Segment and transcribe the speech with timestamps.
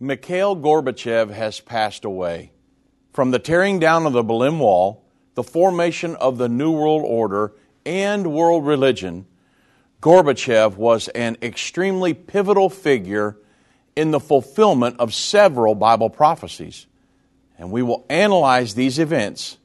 [0.00, 2.52] Mikhail Gorbachev has passed away.
[3.12, 7.52] From the tearing down of the Berlin Wall, the formation of the New World Order,
[7.84, 9.26] and world religion,
[10.00, 13.38] Gorbachev was an extremely pivotal figure
[13.96, 16.86] in the fulfillment of several Bible prophecies.
[17.58, 19.58] And we will analyze these events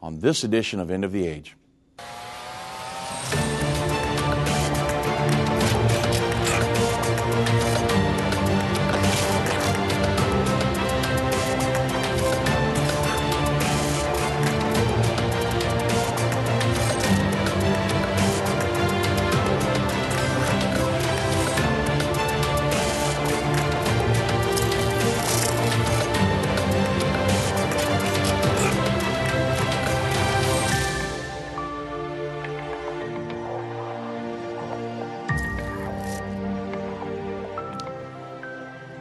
[0.00, 1.54] on this edition of End of the Age.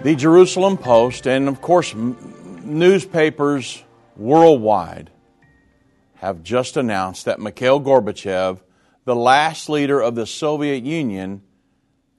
[0.05, 3.83] The Jerusalem Post, and of course, newspapers
[4.15, 5.09] worldwide,
[6.17, 8.59] have just announced that Mikhail Gorbachev,
[9.05, 11.41] the last leader of the Soviet Union,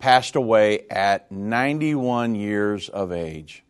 [0.00, 3.62] passed away at 91 years of age.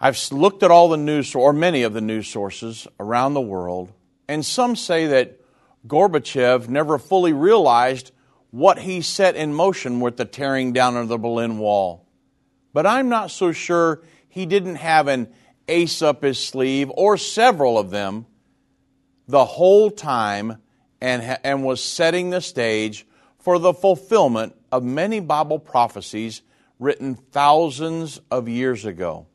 [0.00, 3.92] I've looked at all the news, or many of the news sources around the world,
[4.28, 5.38] and some say that
[5.86, 8.12] Gorbachev never fully realized
[8.50, 12.06] what he set in motion with the tearing down of the Berlin Wall.
[12.78, 15.34] But I'm not so sure he didn't have an
[15.66, 18.24] ace up his sleeve or several of them
[19.26, 20.58] the whole time
[21.00, 23.04] and, and was setting the stage
[23.40, 26.42] for the fulfillment of many Bible prophecies
[26.78, 29.26] written thousands of years ago.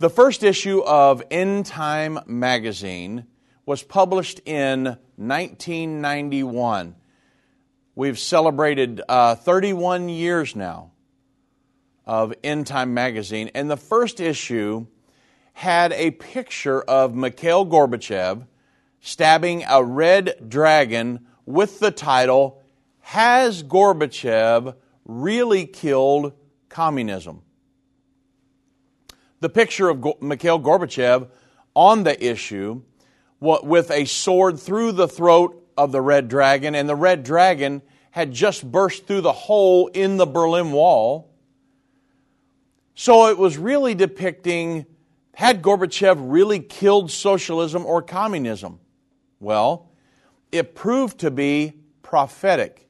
[0.00, 3.24] The first issue of End Time magazine
[3.64, 6.94] was published in 1991.
[7.94, 10.90] We've celebrated uh, 31 years now
[12.08, 14.86] of End Time magazine, and the first issue
[15.52, 18.46] had a picture of Mikhail Gorbachev
[19.00, 22.62] stabbing a red dragon with the title,
[23.00, 24.74] Has Gorbachev
[25.04, 26.32] Really Killed
[26.68, 27.42] Communism?
[29.40, 31.28] The picture of Mikhail Gorbachev
[31.74, 32.82] on the issue
[33.40, 38.32] with a sword through the throat of the red dragon, and the red dragon had
[38.32, 41.30] just burst through the hole in the Berlin Wall.
[43.00, 44.84] So it was really depicting
[45.32, 48.80] had Gorbachev really killed socialism or communism?
[49.38, 49.88] Well,
[50.50, 52.88] it proved to be prophetic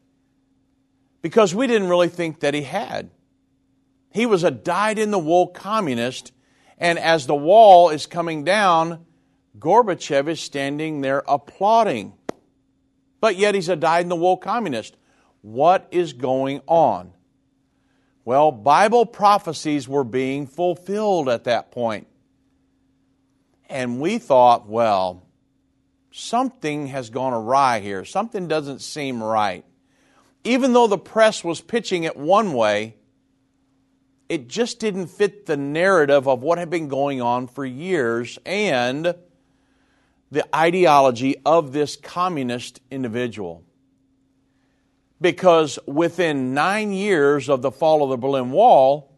[1.21, 3.11] because we didn't really think that he had.
[4.11, 6.33] He was a dyed in the wool communist,
[6.79, 9.05] and as the wall is coming down,
[9.59, 12.15] Gorbachev is standing there applauding.
[13.21, 14.97] But yet he's a dyed in the wool communist.
[15.43, 17.13] What is going on?
[18.29, 22.07] Well, Bible prophecies were being fulfilled at that point.
[23.71, 25.23] And we thought, well,
[26.11, 28.05] something has gone awry here.
[28.05, 29.65] Something doesn't seem right.
[30.45, 32.97] Even though the press was pitching it one way,
[34.29, 39.15] it just didn't fit the narrative of what had been going on for years and
[40.31, 43.65] the ideology of this communist individual
[45.21, 49.13] because within nine years of the fall of the Berlin Wall,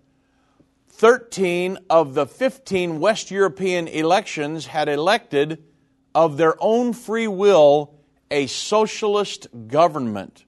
[0.88, 5.62] 13 of the 15 West European elections had elected,
[6.14, 7.94] of their own free will,
[8.30, 10.44] a socialist government.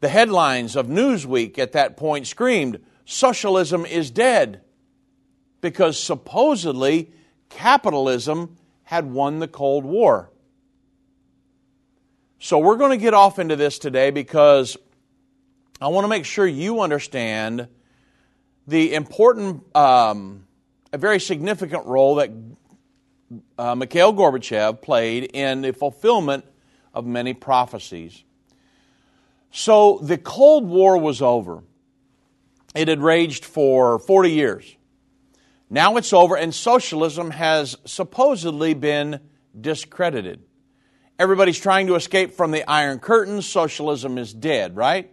[0.00, 4.62] The headlines of Newsweek at that point screamed, Socialism is dead,
[5.60, 7.12] because supposedly
[7.48, 10.30] capitalism had won the Cold War.
[12.38, 14.76] So we're going to get off into this today because
[15.80, 17.68] I want to make sure you understand
[18.66, 20.46] the important, um,
[20.92, 22.30] a very significant role that
[23.58, 26.44] uh, Mikhail Gorbachev played in the fulfillment
[26.92, 28.22] of many prophecies.
[29.50, 31.62] So the Cold War was over.
[32.74, 34.76] It had raged for 40 years.
[35.70, 39.20] Now it's over, and socialism has supposedly been
[39.58, 40.45] discredited.
[41.18, 43.40] Everybody's trying to escape from the Iron Curtain.
[43.40, 45.10] Socialism is dead, right?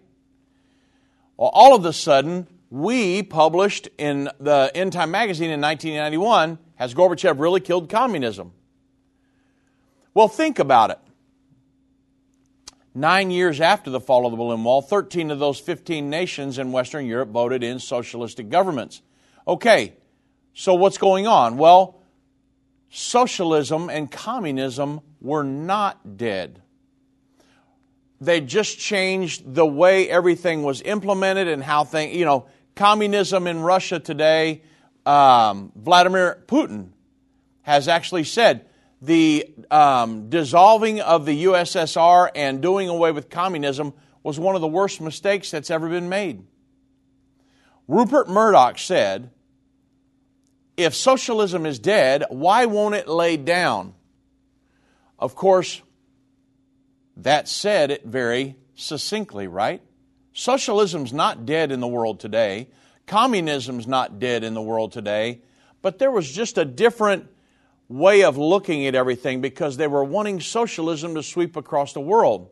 [1.38, 6.94] Well, all of a sudden, we published in the End Time magazine in 1991 Has
[6.94, 8.52] Gorbachev really killed communism?
[10.14, 11.00] Well, think about it.
[12.94, 16.72] Nine years after the fall of the Berlin Wall, 13 of those 15 nations in
[16.72, 19.02] Western Europe voted in socialistic governments.
[19.48, 19.94] Okay,
[20.54, 21.58] so what's going on?
[21.58, 22.00] Well,
[22.90, 26.62] socialism and communism were not dead.
[28.22, 33.62] They just changed the way everything was implemented and how things, you know, communism in
[33.62, 34.62] Russia today,
[35.06, 36.90] um, Vladimir Putin
[37.64, 38.68] has actually said
[39.02, 44.68] the um, dissolving of the USSR and doing away with communism was one of the
[44.68, 46.46] worst mistakes that's ever been made.
[47.88, 49.32] Rupert Murdoch said,
[50.78, 53.94] if socialism is dead, why won't it lay down?
[55.24, 55.82] Of course,
[57.16, 59.82] that said it very succinctly, right?
[60.34, 62.68] Socialism's not dead in the world today.
[63.08, 65.42] Communism's not dead in the world today.
[65.82, 67.30] But there was just a different
[67.88, 72.50] way of looking at everything because they were wanting socialism to sweep across the world.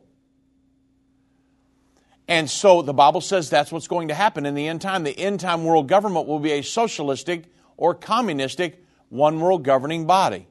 [2.26, 5.04] And so the Bible says that's what's going to happen in the end time.
[5.04, 10.46] The end time world government will be a socialistic or communistic one world governing body.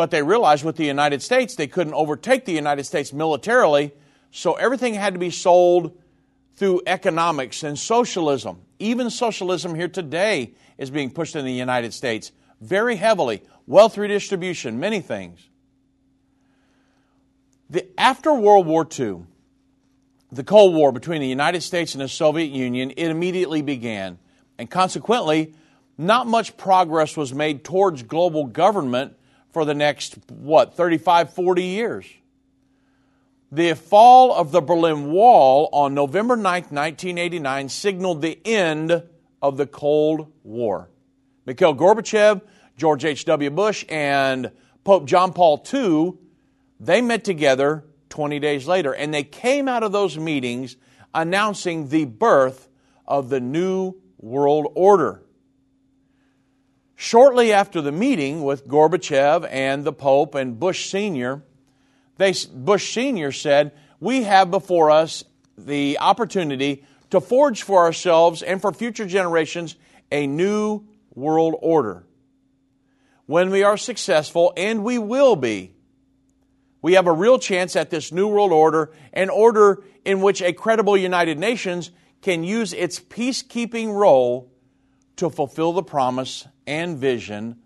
[0.00, 3.92] But they realized with the United States, they couldn't overtake the United States militarily,
[4.30, 5.94] so everything had to be sold
[6.54, 8.62] through economics and socialism.
[8.78, 12.32] Even socialism here today is being pushed in the United States
[12.62, 13.42] very heavily.
[13.66, 15.46] Wealth redistribution, many things.
[17.68, 19.24] The, after World War II,
[20.32, 24.18] the Cold War between the United States and the Soviet Union, it immediately began.
[24.56, 25.52] And consequently,
[25.98, 29.16] not much progress was made towards global government
[29.52, 32.06] for the next, what, 35, 40 years.
[33.52, 39.02] The fall of the Berlin Wall on November 9, 1989, signaled the end
[39.42, 40.88] of the Cold War.
[41.46, 42.42] Mikhail Gorbachev,
[42.76, 43.50] George H.W.
[43.50, 44.52] Bush, and
[44.84, 46.14] Pope John Paul II,
[46.78, 50.76] they met together 20 days later, and they came out of those meetings
[51.12, 52.68] announcing the birth
[53.06, 55.22] of the New World Order.
[57.02, 61.42] Shortly after the meeting with Gorbachev and the Pope and Bush Sr.,
[62.18, 63.32] they, Bush Sr.
[63.32, 65.24] said, We have before us
[65.56, 69.76] the opportunity to forge for ourselves and for future generations
[70.12, 72.04] a new world order.
[73.24, 75.72] When we are successful, and we will be,
[76.82, 80.52] we have a real chance at this new world order, an order in which a
[80.52, 84.52] credible United Nations can use its peacekeeping role
[85.16, 87.56] to fulfill the promise and vision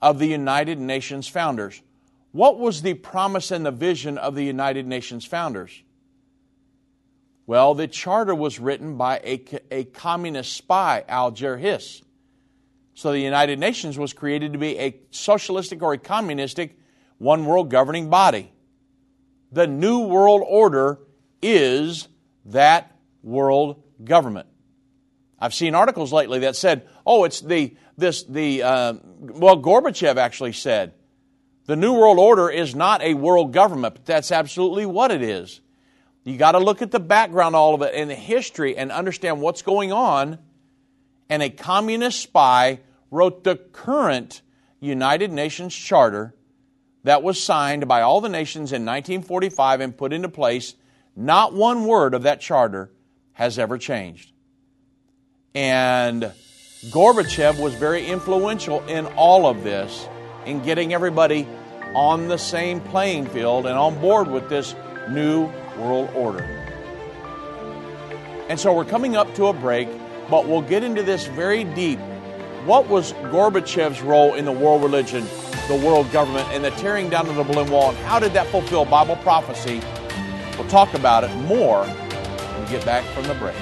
[0.00, 1.82] of the United Nations founders.
[2.30, 5.82] What was the promise and the vision of the United Nations founders?
[7.46, 12.02] Well, the charter was written by a, a communist spy, Alger Hiss.
[12.94, 16.78] So the United Nations was created to be a socialistic or a communistic
[17.18, 18.52] one world governing body.
[19.50, 21.00] The New World Order
[21.42, 22.08] is
[22.46, 24.46] that world government.
[25.38, 30.52] I've seen articles lately that said, "Oh, it's the this the uh, well Gorbachev actually
[30.52, 30.94] said
[31.66, 35.60] the New World Order is not a world government, but that's absolutely what it is.
[36.24, 39.40] You got to look at the background, all of it, and the history, and understand
[39.40, 40.38] what's going on.
[41.28, 42.80] And a communist spy
[43.10, 44.42] wrote the current
[44.80, 46.34] United Nations Charter
[47.02, 50.74] that was signed by all the nations in 1945 and put into place.
[51.16, 52.92] Not one word of that charter
[53.32, 54.32] has ever changed.
[55.56, 56.30] And
[56.90, 60.06] Gorbachev was very influential in all of this,
[60.44, 61.48] in getting everybody
[61.94, 64.74] on the same playing field and on board with this
[65.08, 66.44] new world order.
[68.50, 69.88] And so we're coming up to a break,
[70.28, 72.00] but we'll get into this very deep.
[72.66, 75.24] What was Gorbachev's role in the world religion,
[75.68, 78.46] the world government, and the tearing down of the Berlin Wall, and how did that
[78.48, 79.80] fulfill Bible prophecy?
[80.58, 83.56] We'll talk about it more when we get back from the break.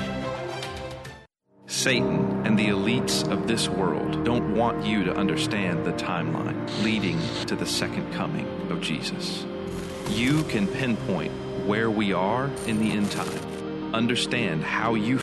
[1.74, 7.20] Satan and the elites of this world don't want you to understand the timeline leading
[7.46, 9.44] to the second coming of Jesus.
[10.08, 11.32] You can pinpoint
[11.66, 15.20] where we are in the end time, understand how you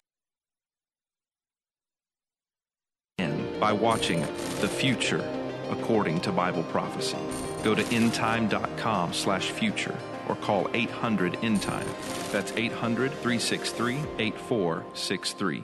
[3.17, 4.19] end by watching
[4.59, 5.25] The Future
[5.69, 7.17] According to Bible Prophecy.
[7.63, 11.87] Go to endtime.com slash future or call 800 endtime.
[12.33, 15.63] That's 800 363 8463.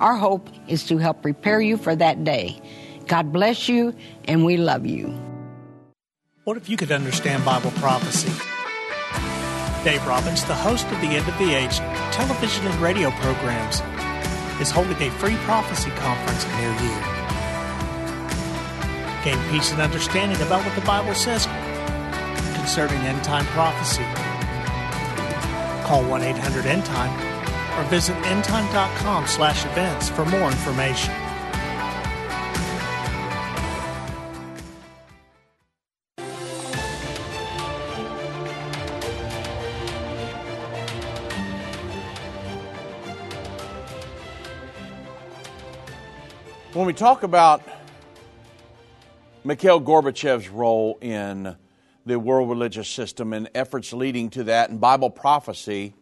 [0.00, 2.60] Our hope is to help prepare you for that day.
[3.06, 5.14] God bless you, and we love you.
[6.44, 8.32] What if you could understand Bible prophecy?
[9.84, 11.76] Dave Robbins, the host of the End of the Age
[12.12, 13.82] television and radio programs,
[14.58, 16.96] is holding a free prophecy conference near you.
[19.22, 21.44] Gain peace and understanding about what the Bible says
[22.56, 24.04] concerning end time prophecy.
[25.86, 27.29] Call 1 800 End Time
[27.76, 31.14] or visit endtime.com slash events for more information.
[46.72, 47.62] When we talk about
[49.42, 51.56] Mikhail Gorbachev's role in
[52.06, 55.94] the world religious system and efforts leading to that and Bible prophecy,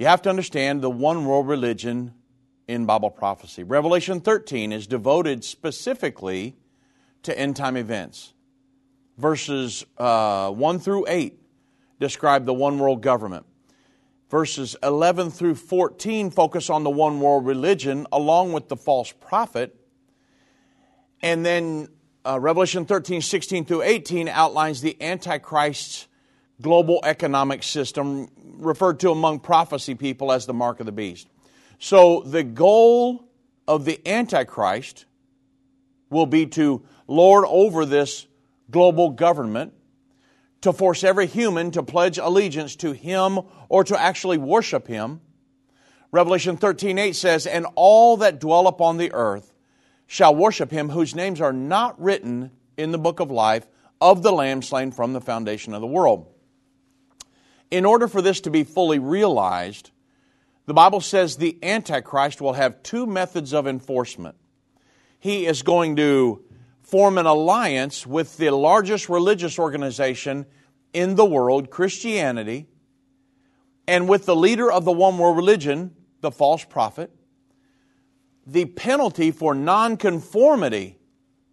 [0.00, 2.14] you have to understand the one world religion
[2.66, 3.64] in Bible prophecy.
[3.64, 6.56] Revelation 13 is devoted specifically
[7.22, 8.32] to end time events.
[9.18, 11.38] Verses uh, 1 through 8
[11.98, 13.44] describe the one world government.
[14.30, 19.76] Verses 11 through 14 focus on the one world religion along with the false prophet.
[21.20, 21.88] And then
[22.24, 26.06] uh, Revelation 13, 16 through 18 outlines the Antichrist's
[26.60, 31.28] global economic system, referred to among prophecy people as the mark of the beast.
[31.78, 33.24] So the goal
[33.66, 35.06] of the Antichrist
[36.10, 38.26] will be to lord over this
[38.70, 39.72] global government,
[40.60, 45.20] to force every human to pledge allegiance to him or to actually worship him.
[46.12, 49.52] Revelation 13, 8 says, And all that dwell upon the earth
[50.06, 53.66] shall worship him whose names are not written in the book of life
[54.00, 56.29] of the Lamb slain from the foundation of the world.
[57.70, 59.90] In order for this to be fully realized,
[60.66, 64.36] the Bible says the Antichrist will have two methods of enforcement.
[65.18, 66.44] He is going to
[66.82, 70.46] form an alliance with the largest religious organization
[70.92, 72.66] in the world, Christianity,
[73.86, 77.12] and with the leader of the one world religion, the false prophet
[78.46, 80.98] the penalty for nonconformity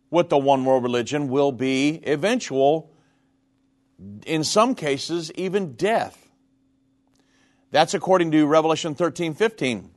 [0.09, 2.91] with the one world religion will be eventual,
[4.25, 6.27] in some cases, even death.
[7.71, 9.91] That's according to Revelation 13 15.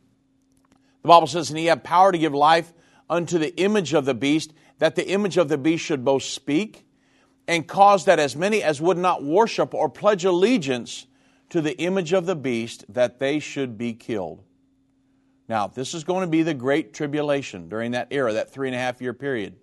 [1.02, 2.72] The Bible says, And he had power to give life
[3.08, 6.86] unto the image of the beast, that the image of the beast should both speak,
[7.48, 11.06] and cause that as many as would not worship or pledge allegiance
[11.50, 14.42] to the image of the beast, that they should be killed.
[15.48, 18.74] Now, this is going to be the great tribulation during that era, that three and
[18.74, 19.56] a half year period.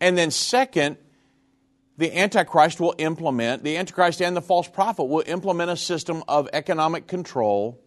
[0.00, 0.96] And then, second,
[1.96, 6.48] the Antichrist will implement, the Antichrist and the false prophet will implement a system of
[6.52, 7.80] economic control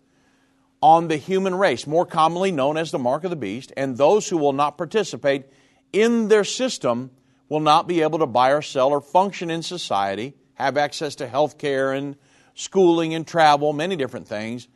[0.81, 4.29] on the human race, more commonly known as the mark of the beast, and those
[4.29, 5.45] who will not participate
[5.91, 7.09] in their system
[7.50, 11.27] will not be able to buy or sell or function in society, have access to
[11.27, 12.15] health care and
[12.53, 14.67] schooling and travel, many different things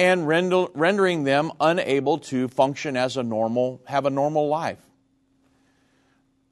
[0.00, 4.78] and render, rendering them unable to function as a normal, have a normal life.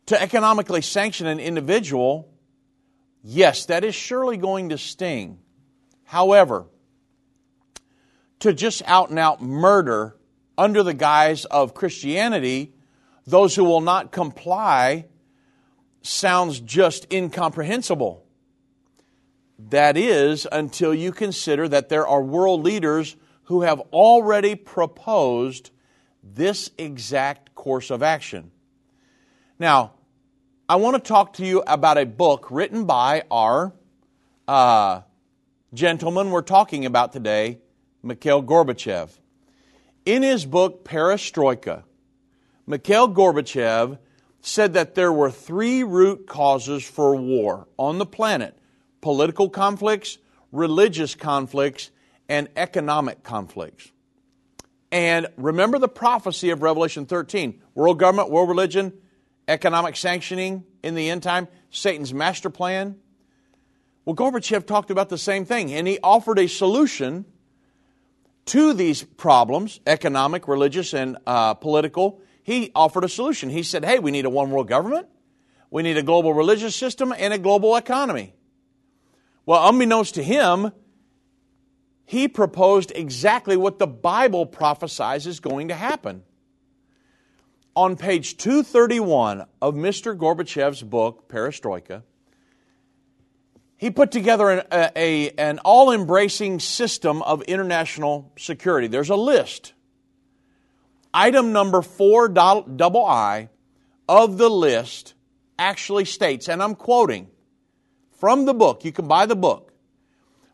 [0.09, 2.31] To economically sanction an individual,
[3.23, 5.39] yes, that is surely going to sting.
[6.05, 6.67] However,
[8.41, 10.17] to just out and out murder
[10.57, 12.75] under the guise of Christianity
[13.27, 15.05] those who will not comply
[16.01, 18.25] sounds just incomprehensible.
[19.59, 25.71] That is, until you consider that there are world leaders who have already proposed
[26.23, 28.51] this exact course of action.
[29.59, 29.93] Now,
[30.71, 33.73] I want to talk to you about a book written by our
[34.47, 35.01] uh,
[35.73, 37.61] gentleman we're talking about today,
[38.03, 39.09] Mikhail Gorbachev.
[40.05, 41.85] In his book, Perestroika,
[42.67, 43.97] Mikhail Gorbachev
[44.43, 48.55] said that there were three root causes for war on the planet
[49.01, 50.19] political conflicts,
[50.53, 51.91] religious conflicts,
[52.29, 53.91] and economic conflicts.
[54.93, 58.93] And remember the prophecy of Revelation 13 world government, world religion,
[59.49, 62.97] economic sanctioning in the end time, Satan's master plan.
[64.05, 67.25] Well, Gorbachev talked about the same thing, and he offered a solution
[68.47, 72.21] to these problems economic, religious, and uh, political.
[72.43, 73.51] He offered a solution.
[73.51, 75.09] He said, hey, we need a one world government,
[75.71, 78.35] we need a global religious system, and a global economy.
[79.45, 80.73] Well, unbeknownst to him,
[82.05, 86.23] he proposed exactly what the Bible prophesies is going to happen.
[87.79, 90.19] On page 231 of Mr.
[90.19, 92.03] Gorbachev's book, Perestroika,
[93.77, 98.89] he put together an, a, a, an all embracing system of international security.
[98.89, 99.75] There's a list.
[101.15, 103.49] Item number four double I
[104.09, 105.15] of the list
[105.57, 107.29] actually states, and I'm quoting
[108.11, 109.73] from the book, you can buy the book,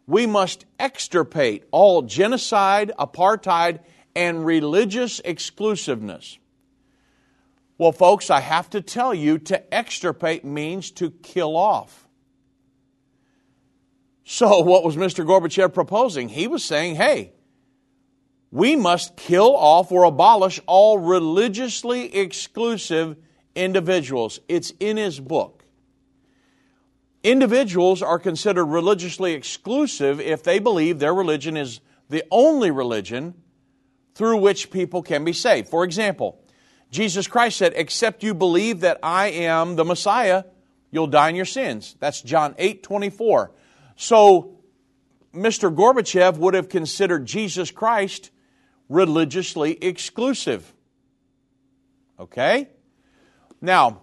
[0.07, 3.81] we must extirpate all genocide, apartheid,
[4.14, 6.38] and religious exclusiveness.
[7.76, 12.07] Well, folks, I have to tell you to extirpate means to kill off.
[14.25, 15.26] So, what was Mr.
[15.26, 16.28] Gorbachev proposing?
[16.28, 17.33] He was saying, hey,
[18.50, 23.16] we must kill off or abolish all religiously exclusive
[23.57, 24.38] individuals.
[24.49, 25.64] It's in his book.
[27.25, 33.35] Individuals are considered religiously exclusive if they believe their religion is the only religion
[34.14, 35.69] through which people can be saved.
[35.69, 36.44] For example,
[36.95, 40.45] Jesus Christ said, Except you believe that I am the Messiah,
[40.93, 41.97] you'll die in your sins.
[41.99, 43.51] That's John 8 24.
[43.97, 44.61] So,
[45.35, 45.75] Mr.
[45.75, 48.31] Gorbachev would have considered Jesus Christ
[48.89, 50.73] religiously exclusive.
[52.21, 52.69] Okay?
[53.61, 54.03] Now,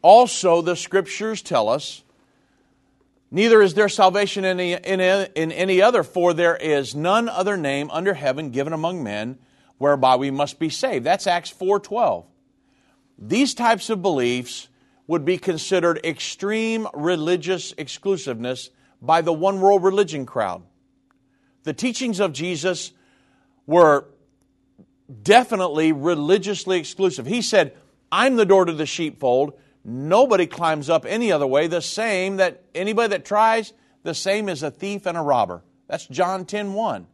[0.00, 2.04] also the scriptures tell us
[3.32, 7.56] neither is there salvation in any, in, in any other, for there is none other
[7.56, 9.40] name under heaven given among men
[9.80, 11.06] whereby we must be saved.
[11.06, 12.26] That's Acts 4:12.
[13.18, 14.68] These types of beliefs
[15.06, 18.68] would be considered extreme religious exclusiveness
[19.00, 20.62] by the one world religion crowd.
[21.62, 22.92] The teachings of Jesus
[23.66, 24.04] were
[25.22, 27.24] definitely religiously exclusive.
[27.24, 27.74] He said,
[28.12, 29.58] I'm the door to the sheepfold.
[29.82, 31.68] Nobody climbs up any other way.
[31.68, 33.72] The same that anybody that tries,
[34.02, 35.62] the same as a thief and a robber.
[35.88, 37.06] That's John 10 1.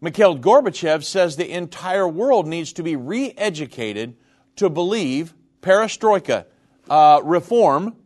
[0.00, 4.16] Mikhail Gorbachev says the entire world needs to be re educated
[4.56, 6.46] to believe perestroika,
[6.88, 7.96] uh, reform,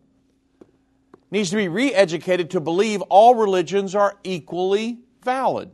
[1.31, 5.71] needs to be re educated to believe all religions are equally valid.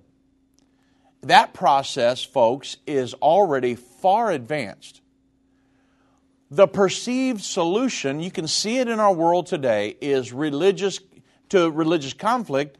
[1.23, 5.03] That process, folks, is already far advanced.
[6.51, 10.99] The perceived solution, you can see it in our world today, is religious
[11.51, 12.79] to religious conflict,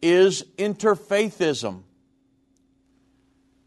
[0.00, 1.82] is interfaithism.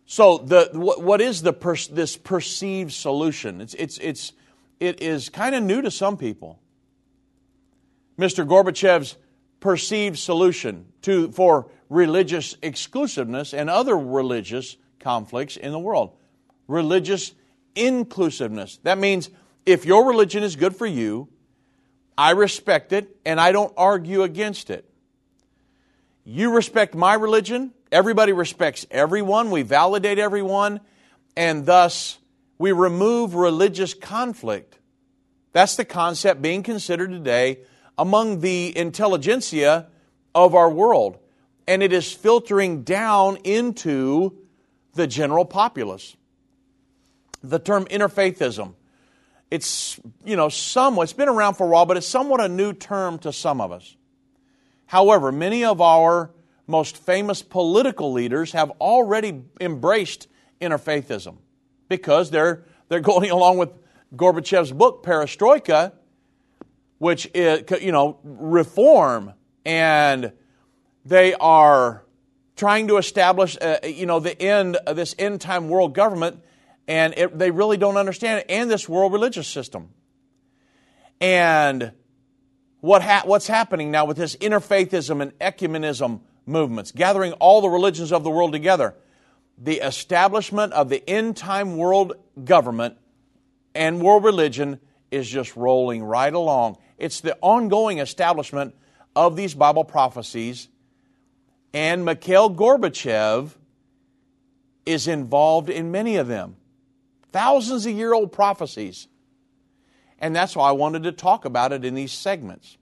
[0.05, 3.59] So the what, is the per, this perceived solution?
[3.59, 4.33] It's it's it's
[4.79, 6.59] it is kind of new to some people.
[8.17, 8.47] Mr.
[8.47, 9.17] Gorbachev's
[9.59, 16.15] perceived solution to for religious exclusiveness and other religious conflicts in the world.
[16.67, 17.33] Religious
[17.75, 18.79] inclusiveness.
[18.83, 19.29] That means
[19.65, 21.29] if your religion is good for you,
[22.17, 24.89] I respect it and I don't argue against it.
[26.23, 30.81] You respect my religion, everybody respects everyone, we validate everyone,
[31.37, 32.17] and thus
[32.57, 34.77] we remove religious conflict.
[35.53, 37.59] That's the concept being considered today
[37.97, 39.87] among the intelligentsia
[40.35, 41.17] of our world.
[41.69, 44.39] And it is filtering down into
[44.93, 46.17] the general populace.
[47.43, 48.73] The term interfaithism.
[49.49, 52.73] It's, you know, somewhat, it's been around for a while, but it's somewhat a new
[52.73, 53.95] term to some of us.
[54.85, 56.31] However, many of our
[56.67, 60.27] most famous political leaders have already embraced
[60.61, 61.37] interfaithism
[61.89, 63.69] because they're, they're going along with
[64.15, 65.93] Gorbachev's book, Perestroika,
[66.97, 69.33] which is, you know, reform,
[69.65, 70.31] and
[71.03, 72.03] they are
[72.55, 76.41] trying to establish, uh, you know, the end this end time world government,
[76.87, 79.89] and it, they really don't understand it, and this world religious system.
[81.19, 81.91] And
[82.79, 88.11] what ha- what's happening now with this interfaithism and ecumenism movements, gathering all the religions
[88.11, 88.95] of the world together?
[89.57, 92.97] The establishment of the end time world government
[93.73, 94.79] and world religion
[95.11, 96.77] is just rolling right along.
[96.97, 98.75] It's the ongoing establishment
[99.15, 100.67] of these Bible prophecies,
[101.73, 103.51] and Mikhail Gorbachev
[104.85, 106.57] is involved in many of them.
[107.31, 109.07] Thousands of year old prophecies.
[110.19, 112.77] And that's why I wanted to talk about it in these segments.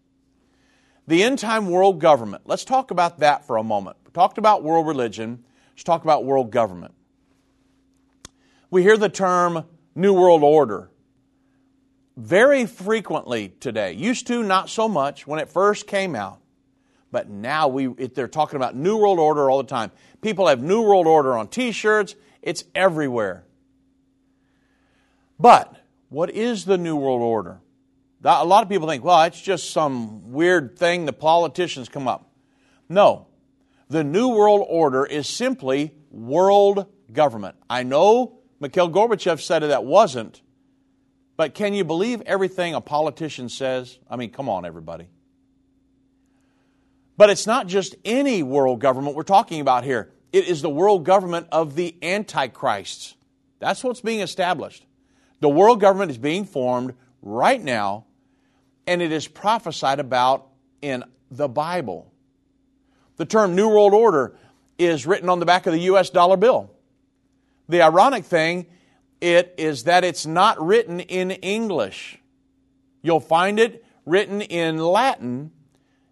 [1.07, 2.43] The end time world government.
[2.45, 3.97] Let's talk about that for a moment.
[4.05, 5.43] We talked about world religion.
[5.73, 6.93] Let's talk about world government.
[8.69, 10.89] We hear the term New World Order
[12.15, 13.93] very frequently today.
[13.93, 16.39] Used to, not so much when it first came out.
[17.11, 19.91] But now we, they're talking about New World Order all the time.
[20.21, 23.45] People have New World Order on t shirts, it's everywhere.
[25.39, 25.75] But
[26.09, 27.59] what is the New World Order?
[28.23, 32.31] A lot of people think, well, it's just some weird thing the politicians come up.
[32.87, 33.27] No.
[33.89, 37.55] The New World Order is simply world government.
[37.69, 40.41] I know Mikhail Gorbachev said it, that wasn't.
[41.35, 43.99] But can you believe everything a politician says?
[44.09, 45.07] I mean, come on, everybody.
[47.17, 50.11] But it's not just any world government we're talking about here.
[50.31, 53.15] It is the world government of the Antichrists.
[53.59, 54.85] That's what's being established.
[55.39, 58.05] The world government is being formed right now,
[58.87, 60.47] and it is prophesied about
[60.81, 62.11] in the Bible.
[63.17, 64.35] The term New World Order
[64.77, 66.09] is written on the back of the U.S.
[66.09, 66.71] dollar bill.
[67.69, 68.67] The ironic thing
[69.21, 72.19] it is that it's not written in English.
[73.01, 75.51] You'll find it written in Latin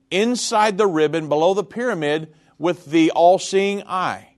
[0.09, 4.35] inside the ribbon below the pyramid with the all seeing eye.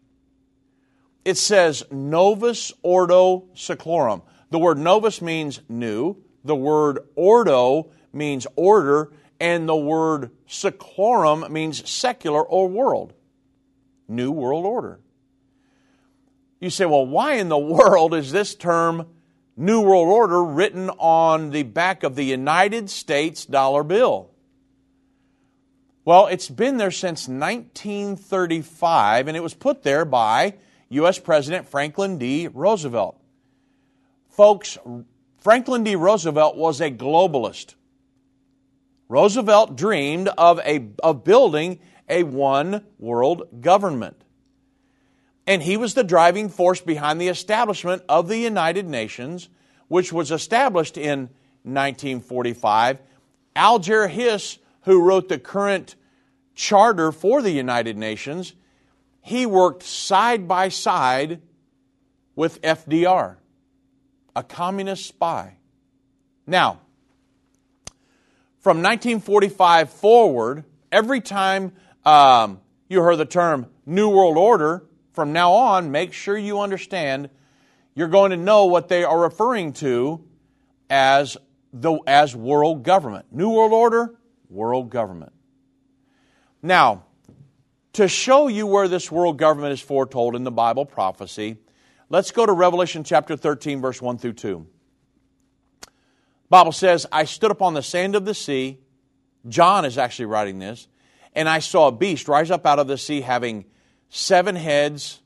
[1.24, 4.24] It says Novus Ordo Seclorum.
[4.50, 11.90] The word novus means new, the word ordo means order, and the word seclorum means
[11.90, 13.14] secular or world.
[14.08, 15.00] New World Order.
[16.60, 19.08] You say, well, why in the world is this term
[19.56, 24.30] New World Order written on the back of the United States dollar bill?
[26.06, 30.56] Well, it's been there since 1935, and it was put there by
[30.90, 31.18] U.S.
[31.18, 32.50] President Franklin D.
[32.54, 33.18] Roosevelt.
[34.30, 34.78] Folks,
[35.40, 35.96] Franklin D.
[35.96, 37.76] Roosevelt was a globalist.
[39.10, 44.24] Roosevelt dreamed of, a, of building a one world government.
[45.46, 49.50] And he was the driving force behind the establishment of the United Nations,
[49.88, 51.30] which was established in
[51.64, 53.00] 1945.
[53.56, 55.96] Alger Hiss, who wrote the current
[56.56, 58.54] charter for the United Nations,
[59.22, 61.42] he worked side by side
[62.36, 63.38] with FDR,
[64.36, 65.58] a communist spy.
[66.48, 66.82] Now,
[68.64, 71.74] from 1945 forward, every time
[72.06, 77.30] um, you heard the term New World Order, from now on, make sure you understand
[77.94, 80.24] you're going to know what they are referring to
[80.90, 81.36] as,
[81.74, 83.26] the, as world government.
[83.34, 84.16] New World Order,
[84.50, 85.34] world government.
[86.62, 87.04] Now,
[87.92, 91.58] to show you where this world government is foretold in the Bible prophecy,
[92.10, 94.66] let's go to Revelation chapter 13, verse 1 through 2.
[96.50, 98.80] Bible says, I stood upon the sand of the sea.
[99.48, 100.88] John is actually writing this.
[101.34, 103.66] And I saw a beast rise up out of the sea having
[104.10, 105.22] seven heads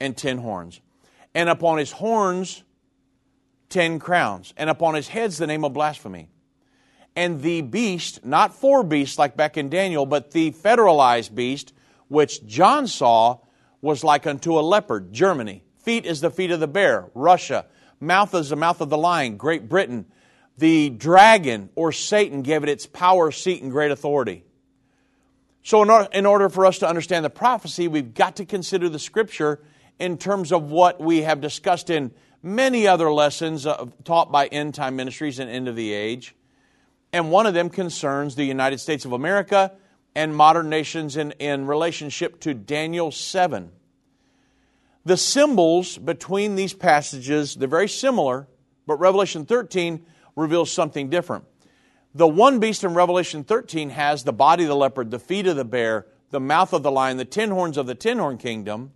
[0.00, 0.80] and ten horns.
[1.34, 2.62] And upon his horns,
[3.68, 4.52] ten crowns.
[4.56, 6.28] And upon his heads, the name of blasphemy.
[7.14, 11.72] And the beast, not four beasts like back in Daniel, but the federalized beast,
[12.08, 13.38] which John saw,
[13.80, 15.64] was like unto a leopard, Germany.
[15.78, 17.66] Feet is the feet of the bear, Russia.
[18.00, 20.04] Mouth is the mouth of the lion, Great Britain.
[20.58, 24.44] The dragon, or Satan, gave it its power, seat, and great authority.
[25.62, 28.88] So, in order, in order for us to understand the prophecy, we've got to consider
[28.88, 29.60] the scripture
[29.98, 34.74] in terms of what we have discussed in many other lessons uh, taught by end
[34.74, 36.34] time ministries and end of the age.
[37.12, 39.72] And one of them concerns the United States of America
[40.14, 43.70] and modern nations in, in relationship to Daniel 7.
[45.04, 48.48] The symbols between these passages, they're very similar,
[48.86, 50.04] but Revelation 13
[50.36, 51.44] reveals something different.
[52.14, 55.56] The one beast in Revelation 13 has the body of the leopard, the feet of
[55.56, 58.92] the bear, the mouth of the lion, the ten horns of the ten horn kingdom.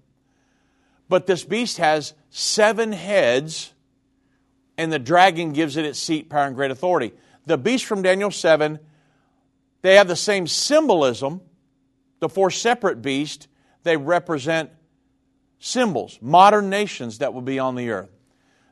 [1.09, 3.72] But this beast has seven heads,
[4.79, 7.12] and the dragon gives it its seat, power, and great authority.
[7.46, 8.79] The beast from Daniel 7,
[9.83, 11.40] they have the same symbolism.
[12.20, 13.48] The four separate beasts,
[13.83, 14.70] they represent
[15.59, 18.11] symbols, modern nations that will be on the earth.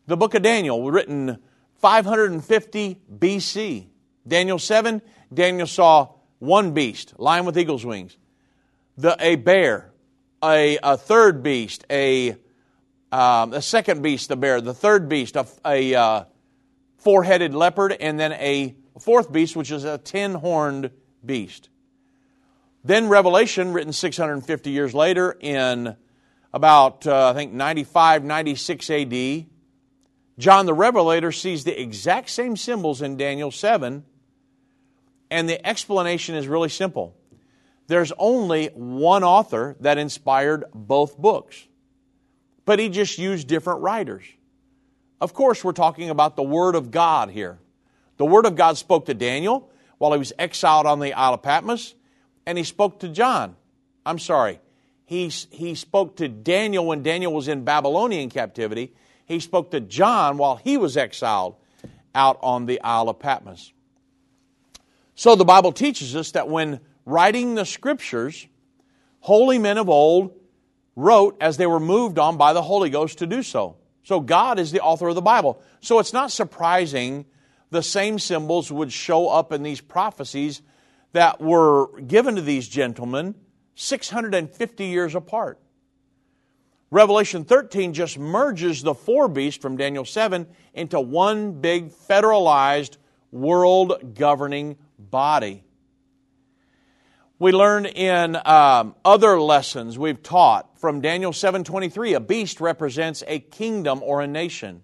[0.07, 1.39] The book of Daniel, written
[1.79, 3.87] 550 BC,
[4.27, 5.01] Daniel 7,
[5.33, 8.17] Daniel saw one beast, lion with eagle's wings,
[8.97, 9.93] the, a bear,
[10.43, 12.37] a, a third beast, a,
[13.13, 16.25] um, a second beast, the bear, the third beast, a, a uh,
[16.99, 20.91] four headed leopard, and then a fourth beast, which is a ten horned
[21.25, 21.69] beast.
[22.85, 25.97] Then Revelation, written 650 years later, in
[26.53, 29.47] about, uh, I think, 95, 96 AD,
[30.39, 34.05] John the Revelator sees the exact same symbols in Daniel 7
[35.31, 37.17] and the explanation is really simple.
[37.87, 41.67] There's only one author that inspired both books,
[42.65, 44.25] but he just used different writers.
[45.21, 47.59] Of course, we're talking about the Word of God here.
[48.19, 51.43] The Word of God spoke to Daniel while he was exiled on the Isle of
[51.43, 51.95] Patmos,
[52.47, 53.57] and he spoke to John.
[54.07, 54.61] I'm sorry,
[55.05, 58.95] he, he spoke to Daniel when Daniel was in Babylonian captivity.
[59.29, 61.57] He spoke to John while he was exiled
[62.15, 63.73] out on the Isle of Patmos.
[65.15, 68.47] So the Bible teaches us that when writing the scriptures,
[69.21, 70.35] holy men of old
[70.97, 73.77] wrote as they were moved on by the Holy Ghost to do so.
[74.03, 75.63] So God is the author of the Bible.
[75.81, 77.27] So it's not surprising
[77.71, 80.63] the same symbols would show up in these prophecies
[81.13, 83.35] that were given to these gentlemen
[83.75, 85.61] 650 years apart.
[86.91, 92.97] Revelation 13 just merges the four beasts from Daniel 7 into one big federalized
[93.31, 95.63] world governing body.
[97.39, 103.39] We learn in um, other lessons we've taught from Daniel 7:23 a beast represents a
[103.39, 104.83] kingdom or a nation.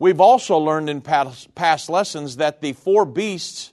[0.00, 3.72] We've also learned in past, past lessons that the four beasts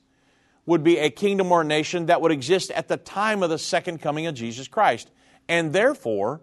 [0.68, 3.58] would be a kingdom or a nation that would exist at the time of the
[3.58, 5.10] second coming of Jesus Christ.
[5.48, 6.42] And therefore,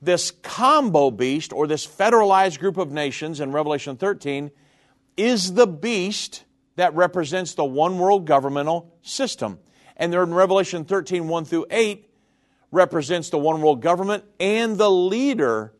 [0.00, 4.50] this combo beast or this federalized group of nations in Revelation 13
[5.16, 6.44] is the beast
[6.76, 9.58] that represents the one world governmental system.
[9.96, 12.08] And there in Revelation 13, 1 through 8,
[12.70, 15.72] represents the one world government and the leader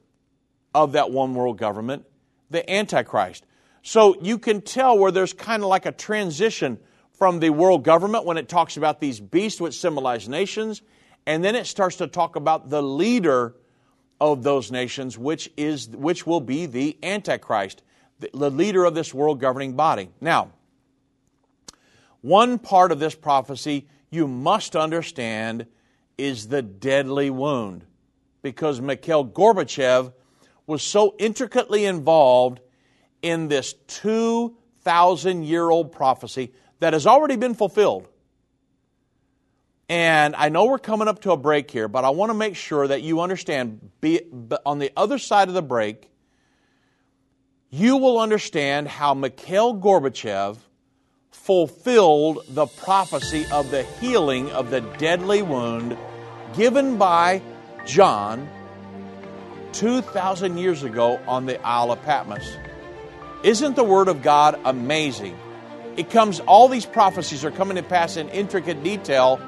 [0.75, 2.07] of that one world government,
[2.51, 3.45] the Antichrist.
[3.83, 6.79] So you can tell where there's kind of like a transition
[7.13, 10.83] from the world government when it talks about these beasts which symbolize nations,
[11.27, 13.55] and then it starts to talk about the leader
[14.21, 17.83] of those nations, which is which will be the Antichrist,
[18.19, 20.09] the leader of this world governing body.
[20.21, 20.53] Now,
[22.23, 25.67] one part of this prophecy you must understand
[26.17, 27.85] is the deadly wound,
[28.43, 30.13] because Mikhail Gorbachev
[30.67, 32.61] was so intricately involved
[33.23, 38.09] in this 2,000 year old prophecy that has already been fulfilled.
[39.89, 42.57] And I know we're coming up to a break here, but I want to make
[42.57, 44.21] sure that you understand be,
[44.65, 46.11] on the other side of the break,
[47.71, 50.57] you will understand how Mikhail Gorbachev
[51.31, 55.97] fulfilled the prophecy of the healing of the deadly wound
[56.57, 57.41] given by
[57.85, 58.49] John
[59.73, 62.57] 2,000 years ago on the Isle of Patmos.
[63.45, 65.39] Isn't the Word of God amazing?
[65.97, 69.41] It comes, all these prophecies are coming to pass in intricate detail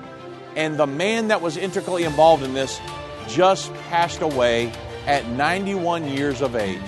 [0.59, 2.81] and the man that was intricately involved in this
[3.29, 4.73] just passed away
[5.07, 6.83] at 91 years of age.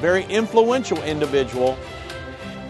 [0.00, 1.76] Very influential individual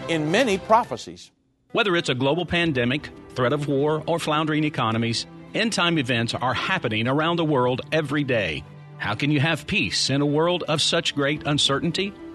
[0.09, 1.31] in many prophecies.
[1.73, 6.55] Whether it's a global pandemic, threat of war, or floundering economies, end time events are
[6.55, 8.63] happening around the world every day.
[8.97, 12.13] How can you have peace in a world of such great uncertainty?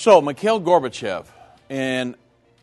[0.00, 1.26] So, Mikhail Gorbachev,
[1.68, 2.14] and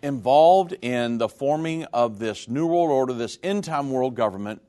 [0.02, 4.64] involved in the forming of this New World Order, this end time world government.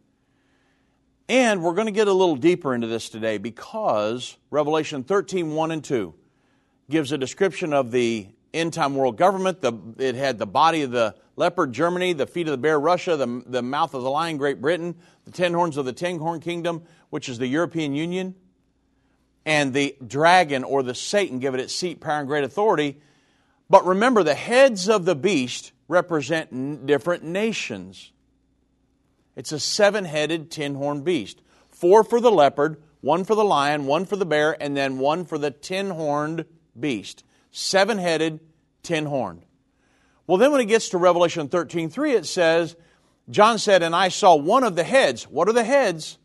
[1.31, 5.71] And we're going to get a little deeper into this today because Revelation 13 1
[5.71, 6.13] and 2
[6.91, 9.63] gives a description of the end time world government.
[9.63, 13.17] The, it had the body of the leopard, Germany, the feet of the bear, Russia,
[13.17, 16.41] the, the mouth of the lion, Great Britain, the ten horns of the ten horn
[16.41, 18.35] kingdom, which is the European Union
[19.49, 23.01] and the dragon or the Satan give it its seat, power, and great authority.
[23.71, 28.13] But remember, the heads of the beast represent different nations.
[29.37, 31.41] It's a seven headed, ten horned beast.
[31.71, 35.25] Four for the leopard, one for the lion, one for the bear, and then one
[35.25, 36.45] for the ten horned
[36.79, 37.25] beast.
[37.51, 38.41] seven headed,
[38.83, 39.47] ten horned.
[40.27, 42.77] Well, then when it gets to Revelation 13 3, it says,
[43.31, 45.25] John said, And I saw one of the heads.
[45.25, 46.18] What are the heads?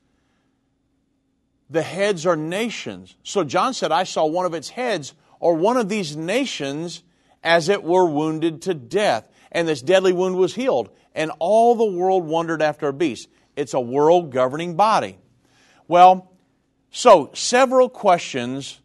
[1.69, 3.15] The heads are nations.
[3.23, 7.04] So John said, I saw one of its heads, or one of these nations,
[7.43, 9.28] as it were wounded to death.
[9.52, 10.89] And this deadly wound was healed.
[11.15, 13.30] And all the world wondered after a beast.
[13.56, 15.17] It's a world governing body.
[15.88, 16.32] Well,
[16.91, 18.80] so several questions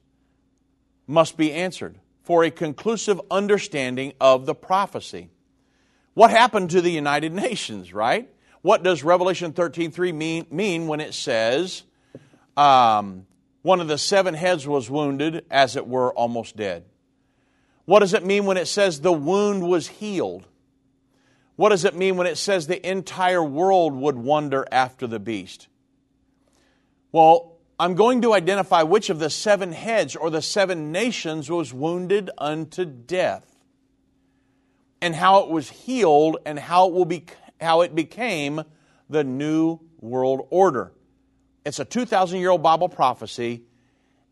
[1.07, 5.31] must be answered for a conclusive understanding of the prophecy.
[6.14, 8.29] What happened to the United Nations, right?
[8.61, 11.85] What does Revelation 13:3 mean, mean when it says
[12.59, 13.27] um,
[13.62, 16.85] one of the seven heads was wounded, as it were, almost dead?
[17.85, 20.47] What does it mean when it says the wound was healed?
[21.57, 25.68] What does it mean when it says the entire world would wonder after the beast?
[27.12, 31.73] Well, I'm going to identify which of the seven heads or the seven nations was
[31.73, 33.57] wounded unto death
[35.01, 37.25] and how it was healed and how it will be
[37.61, 38.62] how it became
[39.09, 40.92] the new world order.
[41.69, 43.63] It's a 2000 year old Bible prophecy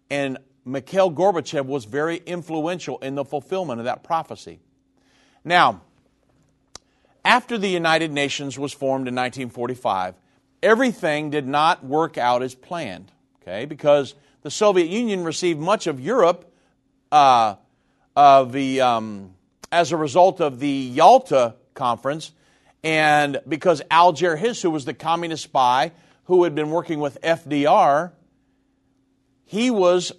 [0.09, 4.59] and Mikhail Gorbachev was very influential in the fulfillment of that prophecy.
[5.45, 5.83] Now,
[7.27, 10.15] after the United Nations was formed in 1945,
[10.63, 16.01] everything did not work out as planned okay, because the Soviet Union received much of
[16.01, 16.51] Europe
[17.13, 17.57] uh,
[18.17, 19.35] of the, um,
[19.71, 22.33] as a result of the Yalta Conference,
[22.83, 25.93] and because Alger Hiss, who was the communist spy
[26.27, 28.13] who had been working with FDR,
[29.45, 30.13] he was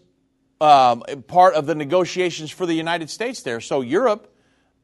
[0.60, 3.62] um, part of the negotiations for the United States there.
[3.62, 4.34] So Europe,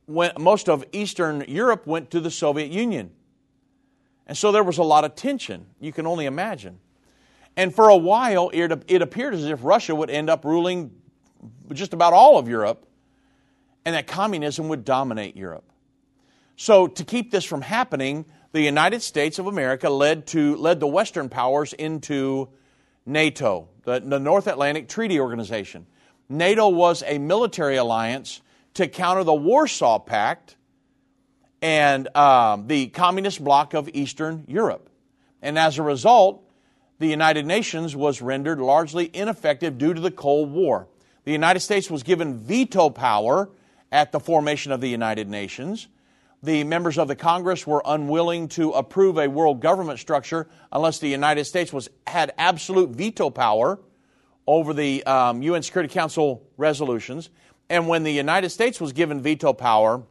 [0.07, 3.12] went, most of Eastern Europe went to the Soviet Union.
[4.27, 6.79] And so there was a lot of tension, you can only imagine.
[7.55, 10.91] And for a while, it, it appeared as if Russia would end up ruling
[11.71, 12.88] just about all of Europe
[13.86, 15.69] and that communism would dominate Europe.
[16.55, 20.87] So, to keep this from happening, the United States of America led, to, led the
[20.87, 22.49] Western powers into
[23.05, 25.87] NATO, the, the North Atlantic Treaty Organization.
[26.29, 28.41] NATO was a military alliance
[28.75, 30.55] to counter the Warsaw Pact
[31.61, 34.89] and um, the communist bloc of Eastern Europe.
[35.41, 36.43] And as a result,
[36.99, 40.87] the United Nations was rendered largely ineffective due to the Cold War.
[41.23, 43.49] The United States was given veto power
[43.91, 45.87] at the formation of the United Nations.
[46.43, 51.08] The members of the Congress were unwilling to approve a world government structure unless the
[51.08, 53.79] United States was, had absolute veto power
[54.45, 57.29] over the um, UN Security Council resolutions.
[57.69, 60.03] And when the United States was given veto power,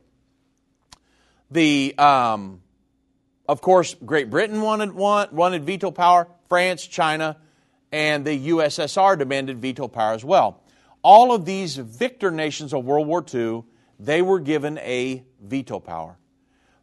[1.50, 2.62] the um,
[3.48, 6.28] of course, Great Britain wanted, wanted veto power.
[6.48, 7.38] France, China,
[7.90, 10.62] and the USSR demanded veto power as well.
[11.02, 13.64] All of these victor nations of World War II,
[13.98, 16.18] they were given a veto power.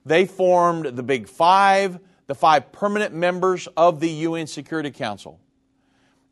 [0.06, 5.40] They formed the Big Five, the five permanent members of the UN Security Council.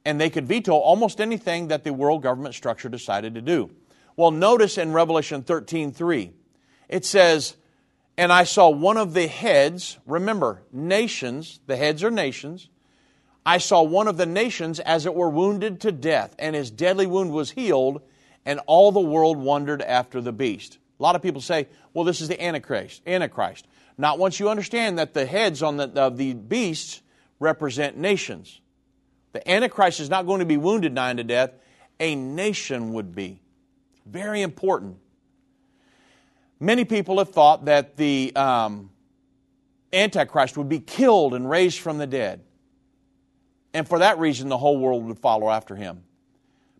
[0.06, 3.71] And they could veto almost anything that the world government structure decided to do.
[4.15, 6.32] Well, notice in Revelation 13 3,
[6.89, 7.56] it says,
[8.17, 12.69] And I saw one of the heads, remember, nations, the heads are nations,
[13.45, 17.08] I saw one of the nations as it were wounded to death, and his deadly
[17.08, 18.01] wound was healed,
[18.45, 20.80] and all the world wondered after the beast.
[20.99, 23.01] A lot of people say, well, this is the Antichrist.
[23.05, 23.67] Antichrist.
[23.97, 27.01] Not once you understand that the heads on the, of the beasts
[27.39, 28.62] represent nations.
[29.33, 31.51] The Antichrist is not going to be wounded nigh to death,
[31.99, 33.41] a nation would be.
[34.05, 34.97] Very important.
[36.60, 38.89] Many people have thought that the um,
[39.93, 42.41] Antichrist would be killed and raised from the dead.
[43.73, 46.03] And for that reason, the whole world would follow after him.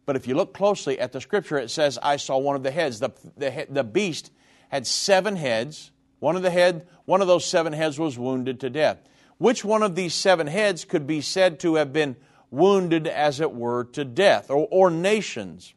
[0.08, 2.72] But if you look closely at the scripture, it says, I saw one of the
[2.72, 3.00] heads.
[3.00, 4.32] The, the, the beast
[4.70, 5.92] had seven heads.
[6.20, 9.00] One of the head, one of those seven heads was wounded to death.
[9.38, 12.16] Which one of these seven heads could be said to have been
[12.50, 15.74] wounded, as it were, to death, or, or nations?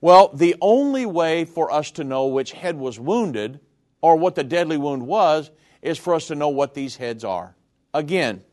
[0.00, 3.60] Well, the only way for us to know which head was wounded,
[4.00, 5.50] or what the deadly wound was,
[5.82, 7.54] is for us to know what these heads are.
[7.92, 8.44] Again,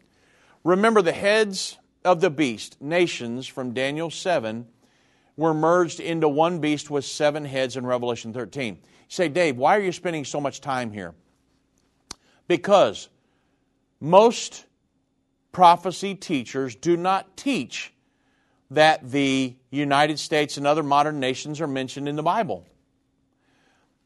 [0.65, 4.67] remember the heads of the beast, nations from Daniel 7,
[5.39, 8.75] were merged into one beast with seven heads in Revelation 13.
[8.75, 11.15] You say, Dave, why are you spending so much time here?
[12.49, 13.07] Because
[14.01, 14.65] most
[15.53, 17.93] prophecy teachers do not teach
[18.71, 22.65] that the United States and other modern nations are mentioned in the Bible.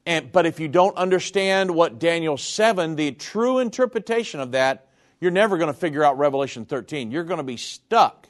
[0.05, 4.87] And, but if you don't understand what Daniel 7, the true interpretation of that,
[5.19, 7.09] you're never going to figure out Revelation 13.
[7.09, 8.27] You're going to be stuck.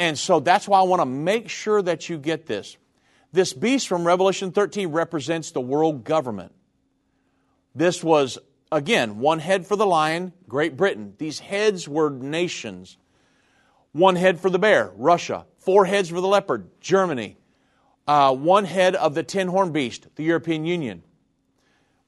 [0.00, 2.78] And so that's why I want to make sure that you get this.
[3.32, 6.54] This beast from Revelation 13 represents the world government.
[7.74, 8.38] This was,
[8.72, 11.16] again, one head for the lion, Great Britain.
[11.18, 12.96] These heads were nations.
[13.92, 15.44] One head for the bear, Russia.
[15.58, 17.36] Four heads for the leopard, Germany.
[18.08, 21.02] Uh, one head of the ten horn beast, the European Union.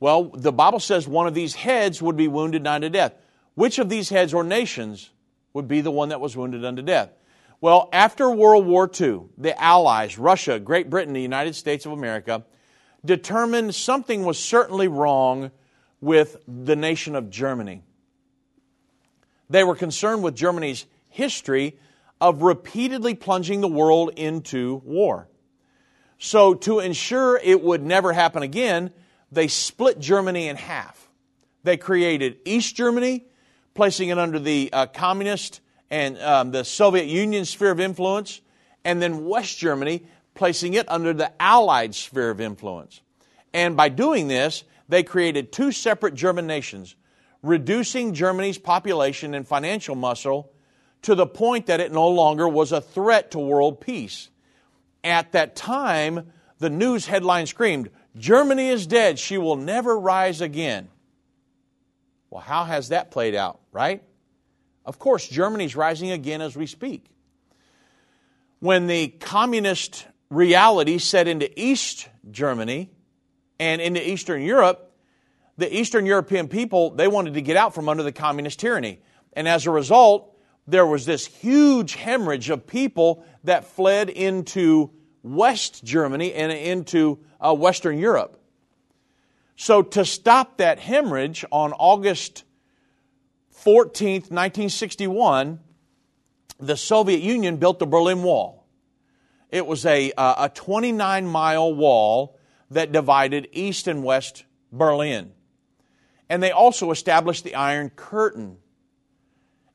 [0.01, 3.13] Well, the Bible says one of these heads would be wounded unto death.
[3.55, 5.11] Which of these heads or nations
[5.53, 7.11] would be the one that was wounded unto death?
[7.63, 12.45] Well, after World War II, the Allies, Russia, Great Britain, the United States of America,
[13.05, 15.53] determined something was certainly wrong
[16.01, 17.85] with the nation of Germany.
[19.49, 21.79] They were concerned with Germany's history
[22.21, 25.29] of repeatedly plunging the world into war.
[26.19, 28.91] So, to ensure it would never happen again,
[29.31, 31.09] they split Germany in half.
[31.63, 33.25] They created East Germany,
[33.73, 35.61] placing it under the uh, communist
[35.93, 38.41] and um, the Soviet Union sphere of influence,
[38.83, 43.03] and then West Germany, placing it under the Allied sphere of influence.
[43.53, 46.97] And by doing this, they created two separate German nations,
[47.43, 50.51] reducing Germany's population and financial muscle
[51.03, 54.31] to the point that it no longer was a threat to world peace.
[55.05, 60.89] At that time, the news headline screamed, Germany is dead, she will never rise again.
[62.31, 64.03] Well, how has that played out, right?
[64.85, 67.07] Of course, Germany's rising again as we speak.
[68.61, 72.91] When the communist reality set into East Germany
[73.59, 74.93] and into Eastern Europe,
[75.57, 79.01] the Eastern European people, they wanted to get out from under the communist tyranny.
[79.35, 84.91] And as a result, there was this huge hemorrhage of people that fled into
[85.23, 88.39] West Germany and into uh, Western Europe.
[89.57, 92.45] So, to stop that hemorrhage on August
[93.55, 95.61] 14th, 1961,
[96.59, 98.67] the Soviet Union built the Berlin Wall.
[99.51, 102.39] It was a, uh, a 29 mile wall
[102.71, 105.33] that divided East and West Berlin.
[106.29, 108.57] And they also established the Iron Curtain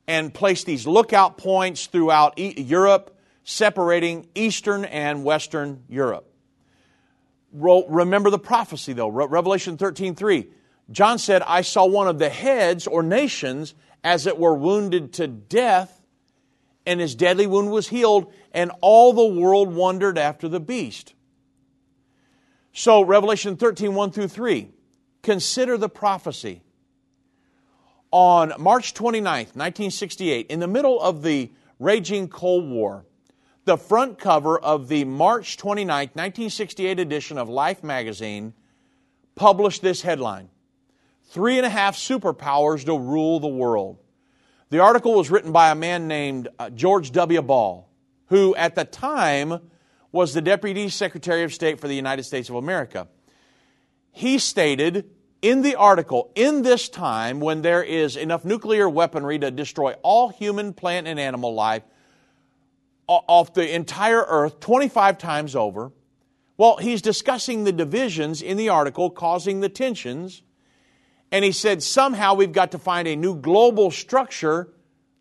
[0.08, 6.28] and placed these lookout points throughout Europe, separating Eastern and Western Europe.
[7.52, 10.48] Remember the prophecy, though, Revelation 13 3.
[10.90, 15.26] John said, I saw one of the heads or nations as it were wounded to
[15.26, 16.00] death,
[16.86, 21.14] and his deadly wound was healed, and all the world wondered after the beast.
[22.72, 24.70] So, Revelation 13 1 through 3.
[25.22, 26.62] Consider the prophecy
[28.10, 33.04] on March 29th, 1968, in the middle of the raging Cold War,
[33.64, 38.54] the front cover of the March 29th, 1968 edition of Life magazine
[39.34, 40.48] published this headline
[41.28, 43.98] Three and a half superpowers to rule the world.
[44.70, 47.42] The article was written by a man named uh, George W.
[47.42, 47.88] Ball,
[48.26, 49.60] who at the time
[50.12, 53.08] was the Deputy Secretary of State for the United States of America.
[54.10, 55.10] He stated
[55.40, 60.30] in the article, in this time when there is enough nuclear weaponry to destroy all
[60.30, 61.82] human, plant, and animal life
[63.06, 65.92] off the entire earth 25 times over,
[66.56, 70.42] well, he's discussing the divisions in the article causing the tensions.
[71.30, 74.68] And he said, somehow we've got to find a new global structure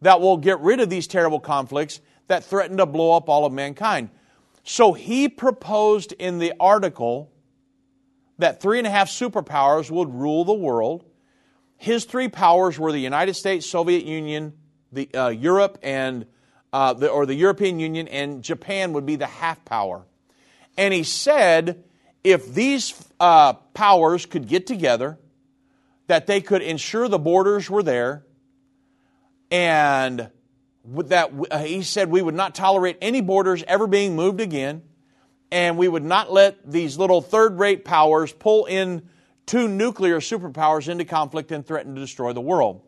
[0.02, 3.54] that will get rid of these terrible conflicts that threaten to blow up all of
[3.54, 4.10] mankind.
[4.64, 7.32] So he proposed in the article
[8.38, 11.04] that three and a half superpowers would rule the world.
[11.78, 14.54] His three powers were the United States, Soviet Union,
[14.92, 16.26] the, uh, Europe, and
[16.74, 20.06] uh, the, or the European Union, and Japan would be the half power.
[20.78, 21.84] And he said
[22.24, 25.18] if these uh, powers could get together,
[26.08, 28.26] that they could ensure the borders were there,
[29.52, 30.30] and
[30.86, 34.82] that uh, he said we would not tolerate any borders ever being moved again
[35.52, 39.08] and we would not let these little third rate powers pull in
[39.46, 42.82] two nuclear superpowers into conflict and threaten to destroy the world.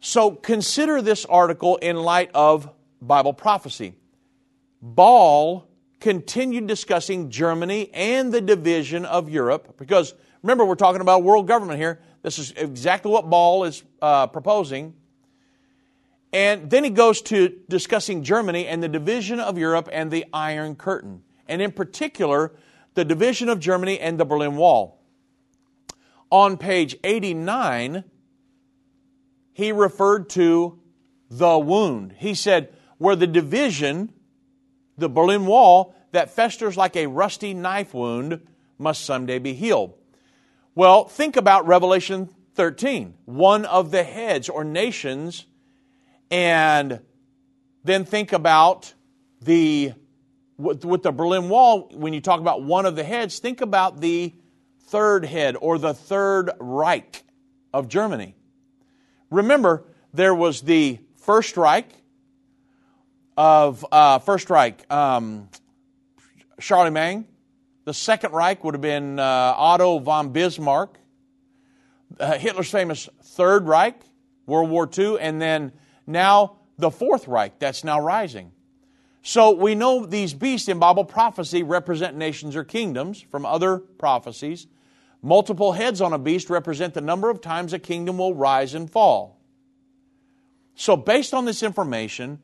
[0.00, 2.68] So consider this article in light of
[3.00, 3.94] Bible prophecy.
[4.82, 5.68] Ball
[6.00, 11.78] continued discussing Germany and the division of Europe because remember, we're talking about world government
[11.78, 12.00] here.
[12.22, 14.94] This is exactly what Ball is uh, proposing.
[16.32, 20.76] And then he goes to discussing Germany and the division of Europe and the Iron
[20.76, 22.52] Curtain, and in particular,
[22.94, 25.02] the division of Germany and the Berlin Wall.
[26.30, 28.04] On page 89,
[29.52, 30.80] he referred to
[31.28, 32.14] the wound.
[32.18, 34.12] He said, where the division,
[34.96, 38.46] the Berlin Wall, that festers like a rusty knife wound,
[38.78, 39.94] must someday be healed.
[40.74, 45.44] Well, think about Revelation 13, one of the heads or nations
[46.30, 47.00] and
[47.84, 48.94] then think about
[49.42, 49.92] the
[50.56, 54.34] with, the Berlin Wall, when you talk about one of the heads, think about the
[54.86, 57.22] third head or the Third Reich
[57.74, 58.34] of Germany.
[59.30, 61.90] Remember, there was the First Reich
[63.36, 65.50] of uh, First Reich, um,
[66.58, 67.26] Charlemagne.
[67.84, 69.22] The Second Reich would have been uh,
[69.56, 70.98] Otto von Bismarck.
[72.20, 74.00] Uh, Hitler's famous Third Reich,
[74.46, 75.72] World War II, and then
[76.06, 78.52] now the Fourth Reich that's now rising.
[79.22, 84.66] So we know these beasts in Bible prophecy represent nations or kingdoms from other prophecies.
[85.22, 88.90] Multiple heads on a beast represent the number of times a kingdom will rise and
[88.90, 89.40] fall.
[90.74, 92.40] So based on this information,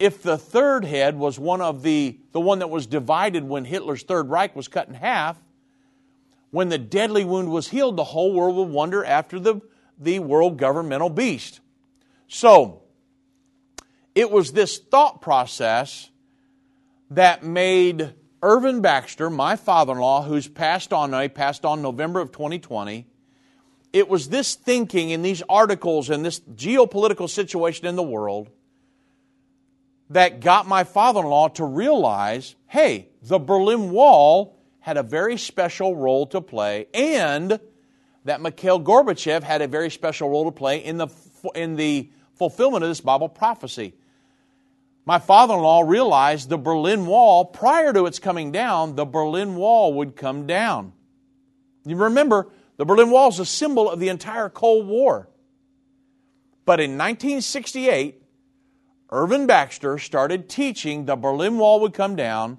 [0.00, 4.02] if the third head was one of the the one that was divided when Hitler's
[4.02, 5.38] third Reich was cut in half,
[6.50, 9.60] when the deadly wound was healed, the whole world would wonder after the,
[9.98, 11.60] the world governmental beast.
[12.28, 12.82] So,
[14.14, 16.10] it was this thought process
[17.10, 22.20] that made Irvin Baxter, my father in law, who's passed on, he passed on November
[22.20, 23.06] of 2020,
[23.92, 28.48] it was this thinking in these articles and this geopolitical situation in the world
[30.10, 35.36] that got my father in law to realize hey, the Berlin Wall had a very
[35.36, 37.58] special role to play, and
[38.24, 41.08] that Mikhail Gorbachev had a very special role to play in the,
[41.54, 43.94] in the fulfillment of this Bible prophecy
[45.10, 49.56] my father in law realized the Berlin Wall, prior to its coming down, the Berlin
[49.56, 50.92] Wall would come down.
[51.84, 55.28] You remember, the Berlin Wall is a symbol of the entire Cold War.
[56.64, 58.19] But in 1968,
[59.10, 62.58] Irvin Baxter started teaching the Berlin Wall would come down,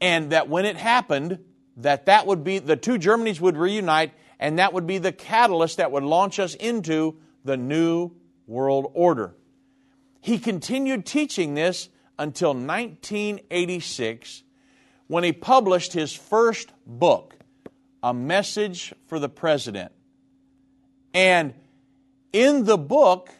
[0.00, 1.38] and that when it happened,
[1.76, 5.78] that that would be the two Germanys would reunite, and that would be the catalyst
[5.78, 8.12] that would launch us into the new
[8.46, 9.34] world order.
[10.20, 11.88] He continued teaching this
[12.18, 14.42] until 1986
[15.06, 17.34] when he published his first book,
[18.02, 19.92] A Message for the President.
[21.14, 21.54] And
[22.32, 23.30] in the book,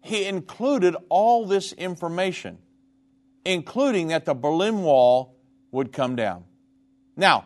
[0.00, 2.58] he included all this information,
[3.44, 5.36] including that the Berlin Wall
[5.70, 6.44] would come down.
[7.16, 7.44] Now,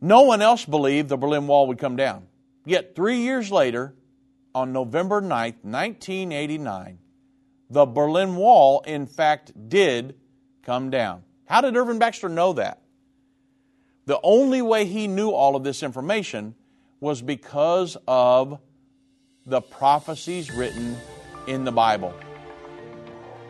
[0.00, 2.26] no one else believed the Berlin Wall would come down.
[2.64, 3.94] Yet, three years later,
[4.54, 6.98] on November 9th, 1989,
[7.70, 10.14] the Berlin Wall, in fact, did
[10.62, 11.22] come down.
[11.46, 12.82] How did Irvin Baxter know that?
[14.06, 16.54] The only way he knew all of this information
[17.00, 18.58] was because of
[19.46, 20.96] the prophecies written
[21.46, 22.14] in the Bible.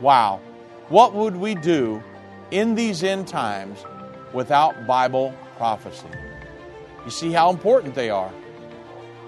[0.01, 0.41] Wow.
[0.89, 2.03] What would we do
[2.51, 3.85] in these end times
[4.33, 6.09] without Bible prophecy?
[7.05, 8.33] You see how important they are.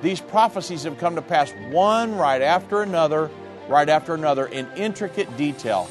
[0.03, 3.31] These prophecies have come to pass one right after another
[3.69, 5.89] right after another in intricate detail.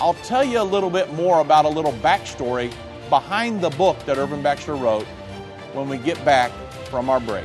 [0.00, 2.72] I'll tell you a little bit more about a little backstory
[3.08, 5.06] behind the book that Irvin Baxter wrote
[5.72, 6.50] when we get back
[6.86, 7.44] from our break.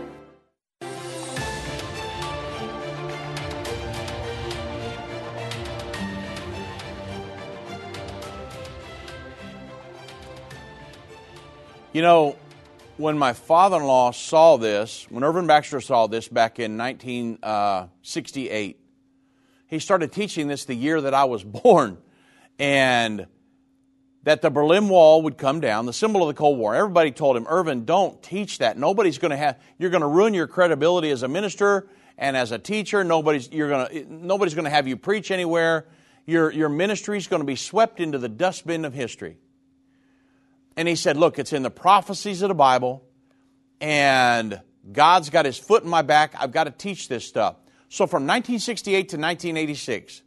[11.93, 12.37] You know,
[12.95, 18.75] when my father in law saw this, when Irvin Baxter saw this back in 1968,
[18.75, 18.79] uh,
[19.67, 21.97] he started teaching this the year that I was born.
[22.57, 23.27] And
[24.23, 26.75] that the Berlin Wall would come down, the symbol of the Cold War.
[26.75, 28.77] Everybody told him, Irvin, don't teach that.
[28.77, 32.53] Nobody's going to have, you're going to ruin your credibility as a minister and as
[32.53, 33.03] a teacher.
[33.03, 35.87] Nobody's, you're going to, nobody's going to have you preach anywhere.
[36.25, 39.37] Your, your ministry is going to be swept into the dustbin of history.
[40.77, 43.03] And he said, Look, it's in the prophecies of the Bible,
[43.79, 44.61] and
[44.91, 46.33] God's got his foot in my back.
[46.37, 47.55] I've got to teach this stuff.
[47.89, 50.21] So from 1968 to 1986,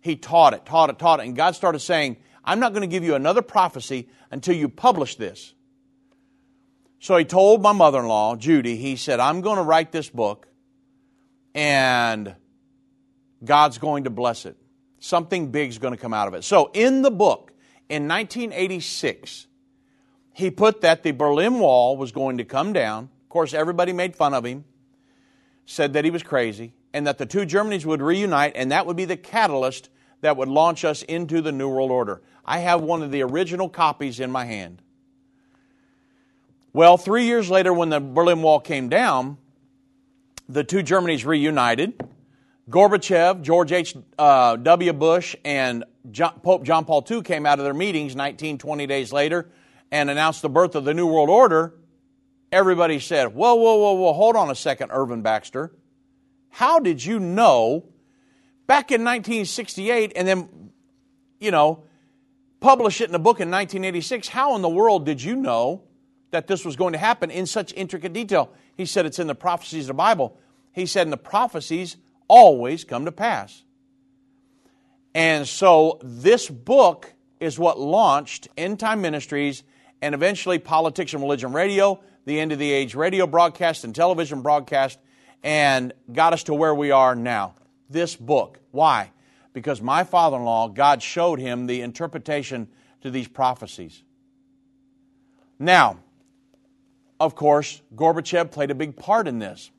[0.00, 1.26] he taught it, taught it, taught it.
[1.26, 5.16] And God started saying, I'm not going to give you another prophecy until you publish
[5.16, 5.54] this.
[6.98, 10.10] So he told my mother in law, Judy, he said, I'm going to write this
[10.10, 10.48] book
[11.54, 12.34] and
[13.42, 14.56] God's going to bless it.
[14.98, 16.44] Something big's going to come out of it.
[16.44, 17.52] So in the book,
[17.88, 19.46] in 1986,
[20.40, 23.04] he put that the Berlin Wall was going to come down.
[23.22, 24.64] Of course, everybody made fun of him,
[25.66, 28.96] said that he was crazy, and that the two Germanys would reunite, and that would
[28.96, 29.88] be the catalyst
[30.22, 32.20] that would launch us into the New World Order.
[32.44, 34.82] I have one of the original copies in my hand.
[36.72, 39.38] Well, three years later, when the Berlin Wall came down,
[40.48, 41.94] the two Germanys reunited.
[42.68, 44.04] Gorbachev, George H.W.
[44.18, 48.86] Uh, Bush, and John, Pope John Paul II came out of their meetings 19, 20
[48.86, 49.48] days later
[49.90, 51.74] and announced the birth of the New World Order.
[52.52, 55.72] Everybody said, Whoa, whoa, whoa, whoa, hold on a second, Irvin Baxter.
[56.50, 57.84] How did you know
[58.66, 60.70] back in 1968 and then,
[61.38, 61.84] you know,
[62.60, 64.28] publish it in a book in 1986?
[64.28, 65.84] How in the world did you know
[66.30, 68.52] that this was going to happen in such intricate detail?
[68.76, 70.38] He said it's in the prophecies of the Bible.
[70.72, 71.96] He said, in the prophecies
[72.28, 73.62] always come to pass.
[75.14, 79.64] And so this book is what launched End Time Ministries
[80.02, 84.42] and eventually Politics and Religion Radio, the End of the Age radio broadcast and television
[84.42, 84.98] broadcast,
[85.42, 87.54] and got us to where we are now.
[87.88, 88.58] This book.
[88.70, 89.10] Why?
[89.52, 92.68] Because my father in law, God showed him the interpretation
[93.02, 94.02] to these prophecies.
[95.58, 95.98] Now,
[97.18, 99.70] of course, Gorbachev played a big part in this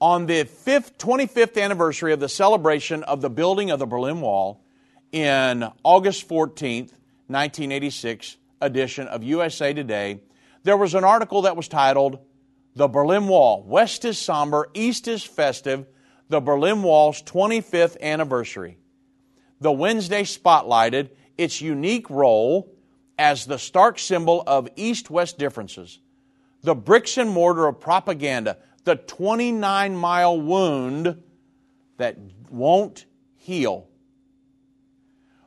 [0.00, 4.64] on the 25th anniversary of the celebration of the building of the Berlin Wall
[5.12, 6.92] in August 14th,
[7.28, 10.22] 1986 edition of USA Today,
[10.62, 12.18] there was an article that was titled
[12.74, 15.86] The Berlin Wall West is Somber, East is Festive,
[16.28, 18.78] the Berlin Wall's 25th anniversary.
[19.60, 22.74] The Wednesday spotlighted its unique role
[23.18, 26.00] as the stark symbol of East West differences,
[26.62, 31.22] the bricks and mortar of propaganda the 29 mile wound
[31.98, 32.16] that
[32.50, 33.06] won't
[33.36, 33.88] heal.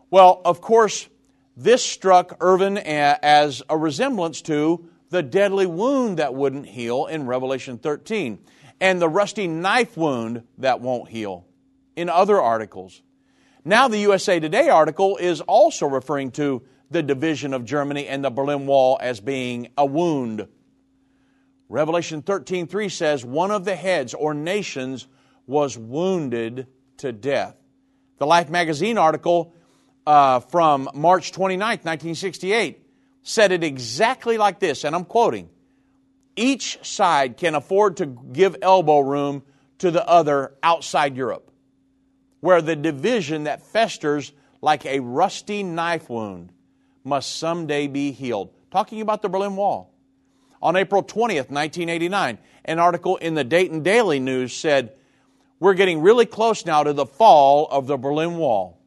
[0.10, 1.08] Well, of course,
[1.56, 7.78] this struck Irvin as a resemblance to the deadly wound that wouldn't heal in Revelation
[7.78, 8.40] 13
[8.82, 11.46] and the rusty knife wound that won't heal
[11.96, 13.02] in other articles.
[13.64, 18.30] Now, the USA Today article is also referring to the division of Germany and the
[18.30, 20.48] Berlin Wall as being a wound.
[21.68, 25.08] Revelation 13:3 says one of the heads or nations
[25.48, 27.56] was wounded to death.
[28.18, 29.54] The Life magazine article
[30.06, 32.82] uh, from March 29, 1968
[33.24, 35.50] said it exactly like this, and I'm quoting
[36.36, 39.44] Each side can afford to give elbow room
[39.80, 41.52] to the other outside Europe,
[42.40, 44.32] where the division that festers
[44.62, 46.52] like a rusty knife wound
[47.04, 48.52] must someday be healed.
[48.72, 49.92] Talking about the Berlin Wall.
[50.62, 54.94] On April 20th, 1989, an article in the Dayton Daily News said,
[55.60, 58.80] We're getting really close now to the fall of the Berlin Wall.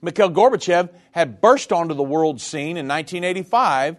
[0.00, 3.96] Mikhail Gorbachev had burst onto the world scene in 1985,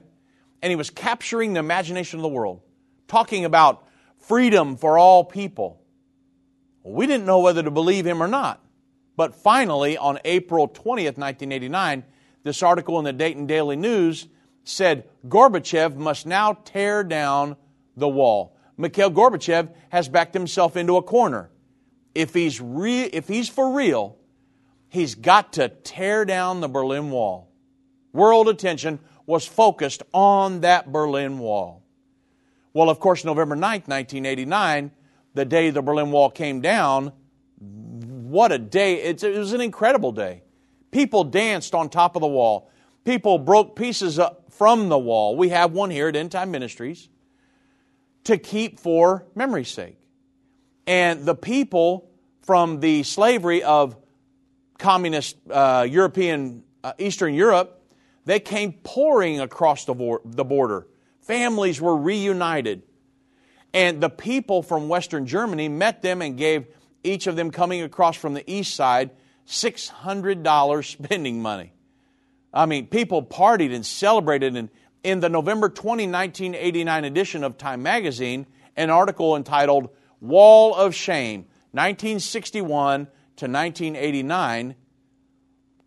[0.61, 2.61] and he was capturing the imagination of the world,
[3.07, 3.85] talking about
[4.17, 5.81] freedom for all people.
[6.83, 8.63] We didn't know whether to believe him or not.
[9.17, 12.05] But finally, on April 20th, 1989,
[12.43, 14.27] this article in the Dayton Daily News
[14.63, 17.57] said Gorbachev must now tear down
[17.97, 18.55] the wall.
[18.77, 21.49] Mikhail Gorbachev has backed himself into a corner.
[22.15, 24.18] If he's, re- if he's for real,
[24.89, 27.51] he's got to tear down the Berlin Wall.
[28.11, 31.83] World attention was focused on that Berlin Wall.
[32.73, 34.91] Well, of course, November 9th, 1989,
[35.33, 37.13] the day the Berlin Wall came down,
[37.59, 39.01] what a day.
[39.03, 40.43] It was an incredible day.
[40.91, 42.71] People danced on top of the wall.
[43.05, 45.35] People broke pieces up from the wall.
[45.35, 47.09] We have one here at End Time Ministries
[48.25, 49.97] to keep for memory's sake.
[50.85, 52.09] And the people
[52.41, 53.95] from the slavery of
[54.79, 57.83] communist uh, European, uh, Eastern Europe,
[58.25, 60.87] they came pouring across the, the border.
[61.21, 62.81] Families were reunited.
[63.73, 66.65] And the people from Western Germany met them and gave
[67.03, 69.11] each of them coming across from the east side
[69.47, 71.73] $600 spending money.
[72.51, 74.55] I mean, people partied and celebrated.
[74.55, 74.69] And
[75.03, 81.41] in the November 20, 1989 edition of Time magazine, an article entitled Wall of Shame,
[81.71, 83.07] 1961
[83.39, 84.75] to 1989,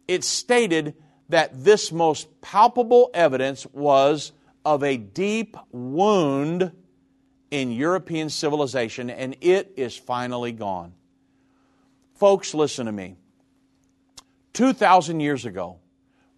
[0.08, 0.94] it stated
[1.28, 4.32] that this most palpable evidence was
[4.64, 6.72] of a deep wound
[7.50, 10.92] in European civilization, and it is finally gone.
[12.14, 13.16] Folks, listen to me.
[14.54, 15.78] 2,000 years ago,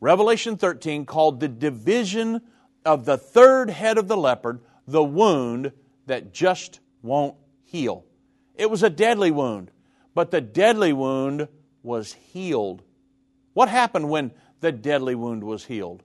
[0.00, 2.40] Revelation 13 called the division
[2.84, 5.72] of the third head of the leopard, the wound
[6.06, 8.04] that just won't heal.
[8.54, 9.70] It was a deadly wound,
[10.14, 11.48] but the deadly wound
[11.82, 12.82] was healed.
[13.52, 16.02] What happened when the deadly wound was healed?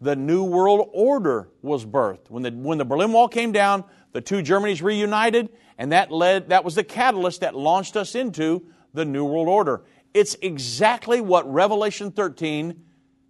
[0.00, 2.30] The New World Order was birthed.
[2.30, 6.50] When the, when the Berlin Wall came down, the two Germanys reunited, and that led
[6.50, 9.82] that was the catalyst that launched us into the New World Order.
[10.12, 12.80] It's exactly what Revelation 13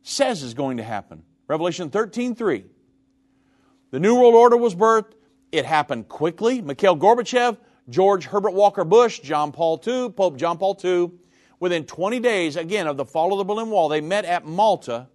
[0.03, 1.23] says is going to happen.
[1.49, 2.65] Revelation 13 3.
[3.91, 5.13] The New World Order was birthed.
[5.53, 6.61] It happened quickly.
[6.61, 7.57] Mikhail Gorbachev,
[7.89, 11.11] George Herbert Walker Bush, John Paul II, Pope John Paul II,
[11.61, 15.09] within 20 days, again, of the fall of the Berlin Wall, they met at Malta.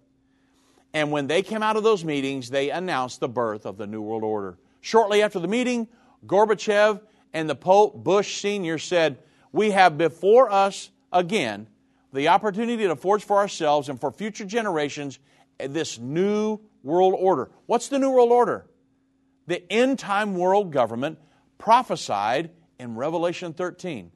[0.92, 4.02] And when they came out of those meetings, they announced the birth of the New
[4.02, 4.58] World Order.
[4.80, 5.88] Shortly after the meeting,
[6.26, 7.00] Gorbachev
[7.32, 9.18] and the Pope, Bush Sr., said,
[9.52, 11.68] We have before us again
[12.12, 15.18] the opportunity to forge for ourselves and for future generations
[15.58, 17.50] eh, this new world order.
[17.66, 18.66] What's the new world order?
[19.46, 21.18] The end time world government
[21.58, 22.50] prophesied
[22.80, 24.10] in Revelation 13.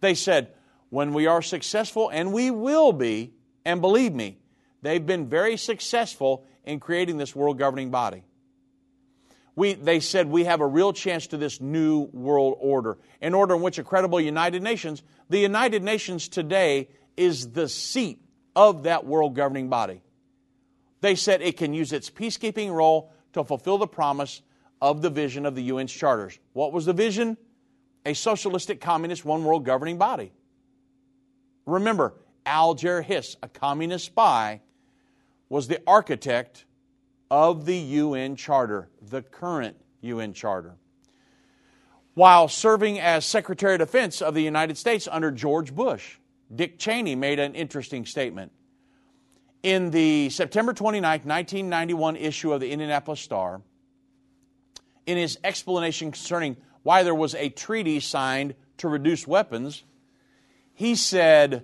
[0.00, 0.52] They said,
[0.90, 3.34] when we are successful, and we will be,
[3.64, 4.38] and believe me,
[4.80, 8.24] they've been very successful in creating this world governing body.
[9.54, 13.56] We, they said we have a real chance to this new world order, an order
[13.56, 18.22] in which a credible United Nations, the United Nations today is the seat
[18.54, 20.00] of that world governing body.
[21.00, 24.42] They said it can use its peacekeeping role to fulfill the promise
[24.80, 26.38] of the vision of the UN's charters.
[26.52, 27.36] What was the vision?
[28.08, 30.32] A socialistic, communist, one world governing body.
[31.66, 32.14] Remember,
[32.46, 34.62] Alger Hiss, a communist spy,
[35.50, 36.64] was the architect
[37.30, 40.76] of the UN Charter, the current UN Charter.
[42.14, 46.16] While serving as Secretary of Defense of the United States under George Bush,
[46.52, 48.52] Dick Cheney made an interesting statement.
[49.62, 53.60] In the September 29, 1991 issue of the Indianapolis Star,
[55.04, 56.56] in his explanation concerning
[56.88, 59.84] why there was a treaty signed to reduce weapons,
[60.72, 61.62] he said,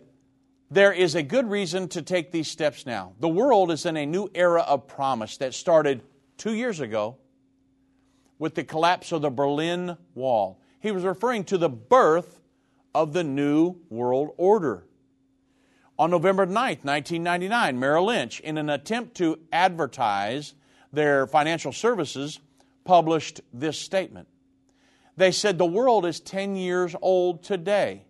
[0.70, 3.14] There is a good reason to take these steps now.
[3.20, 6.02] The world is in a new era of promise that started
[6.36, 7.16] two years ago
[8.38, 10.60] with the collapse of the Berlin Wall.
[10.78, 12.42] He was referring to the birth
[12.94, 14.84] of the New World Order.
[15.98, 20.52] On November 9, 1999, Merrill Lynch, in an attempt to advertise
[20.92, 22.40] their financial services,
[22.84, 24.28] published this statement.
[25.16, 28.04] They said the world is 10 years old today.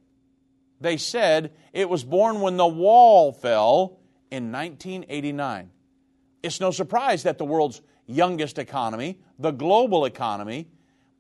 [0.81, 3.99] They said it was born when the wall fell
[4.31, 5.71] in 1989.
[6.43, 10.69] It's no surprise that the world's youngest economy, the global economy,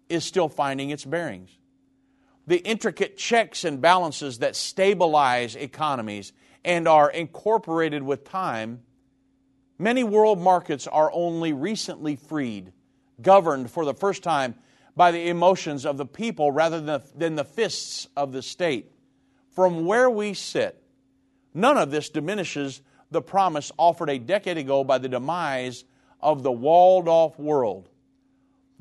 [0.08, 1.50] is still finding its bearings.
[2.46, 6.32] The intricate checks and balances that stabilize economies
[6.64, 8.82] and are incorporated with time,
[9.78, 12.72] many world markets are only recently freed,
[13.20, 14.54] governed for the first time
[14.96, 18.90] by the emotions of the people rather than the, than the fists of the state
[19.54, 20.82] from where we sit,
[21.52, 25.84] none of this diminishes the promise offered a decade ago by the demise
[26.20, 27.88] of the walled off world.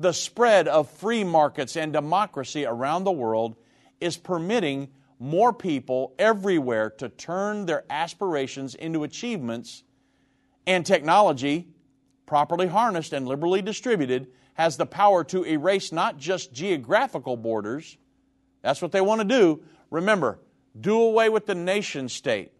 [0.00, 3.54] The spread of free markets and democracy around the world
[4.00, 4.88] is permitting
[5.20, 9.84] more people everywhere to turn their aspirations into achievements,
[10.66, 11.68] and technology,
[12.26, 17.96] properly harnessed and liberally distributed, has the power to erase not just geographical borders.
[18.62, 19.62] That's what they want to do.
[19.90, 20.38] Remember,
[20.80, 22.52] do away with the nation state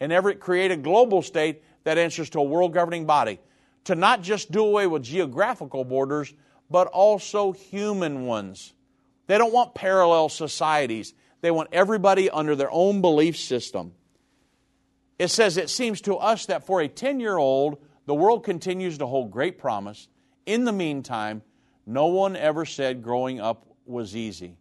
[0.00, 3.38] and ever create a global state that answers to a world governing body.
[3.84, 6.32] To not just do away with geographical borders,
[6.70, 8.74] but also human ones.
[9.26, 11.14] They don't want parallel societies.
[11.40, 13.92] They want everybody under their own belief system.
[15.18, 18.98] It says, It seems to us that for a 10 year old, the world continues
[18.98, 20.08] to hold great promise.
[20.50, 21.42] In the meantime,
[21.86, 24.56] no one ever said growing up was easy.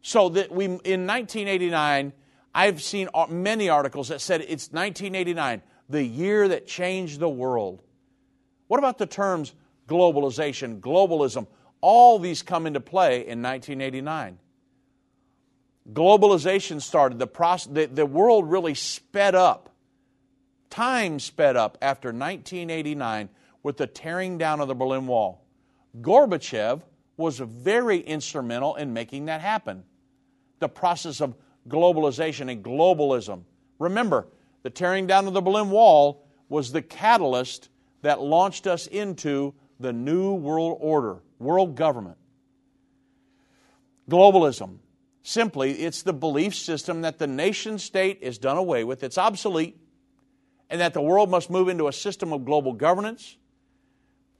[0.00, 2.12] So that we in 1989,
[2.54, 7.82] I've seen many articles that said it's 1989, the year that changed the world.
[8.68, 9.54] What about the terms
[9.88, 11.48] globalization, globalism?
[11.80, 14.38] All these come into play in 1989.
[15.92, 19.74] Globalization started, the, process, the, the world really sped up.
[20.70, 23.30] Time sped up after 1989
[23.62, 25.44] with the tearing down of the Berlin Wall.
[26.00, 26.82] Gorbachev
[27.16, 29.84] was very instrumental in making that happen
[30.58, 31.34] the process of
[31.68, 33.42] globalization and globalism.
[33.78, 34.28] Remember,
[34.62, 37.68] the tearing down of the Berlin Wall was the catalyst
[38.02, 42.16] that launched us into the new world order, world government.
[44.08, 44.78] Globalism.
[45.24, 49.78] Simply, it's the belief system that the nation state is done away with, it's obsolete,
[50.68, 53.36] and that the world must move into a system of global governance.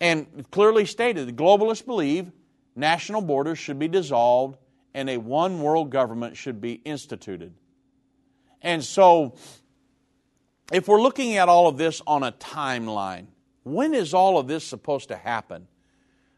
[0.03, 2.33] And clearly stated, the globalists believe
[2.75, 4.59] national borders should be dissolved
[4.95, 7.55] and a one world government should be instituted.
[8.61, 9.37] And so,
[10.73, 13.27] if we're looking at all of this on a timeline,
[13.63, 15.69] when is all of this supposed to happen?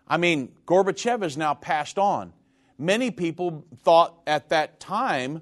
[0.07, 2.35] I mean, Gorbachev has now passed on.
[2.79, 5.41] Many people thought at that time,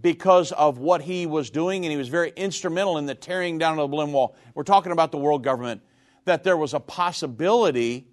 [0.00, 3.78] because of what he was doing, and he was very instrumental in the tearing down
[3.78, 4.34] of the Berlin Wall.
[4.54, 5.82] We're talking about the world government,
[6.24, 8.06] that there was a possibility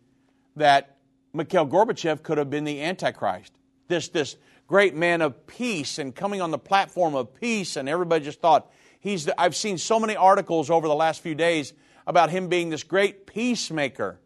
[0.55, 0.97] that
[1.33, 3.53] Mikhail Gorbachev could have been the Antichrist.
[3.87, 4.35] This, this
[4.67, 8.71] great man of peace and coming on the platform of peace, and everybody just thought
[8.99, 9.25] he's.
[9.25, 11.73] The, I've seen so many articles over the last few days
[12.07, 14.19] about him being this great peacemaker.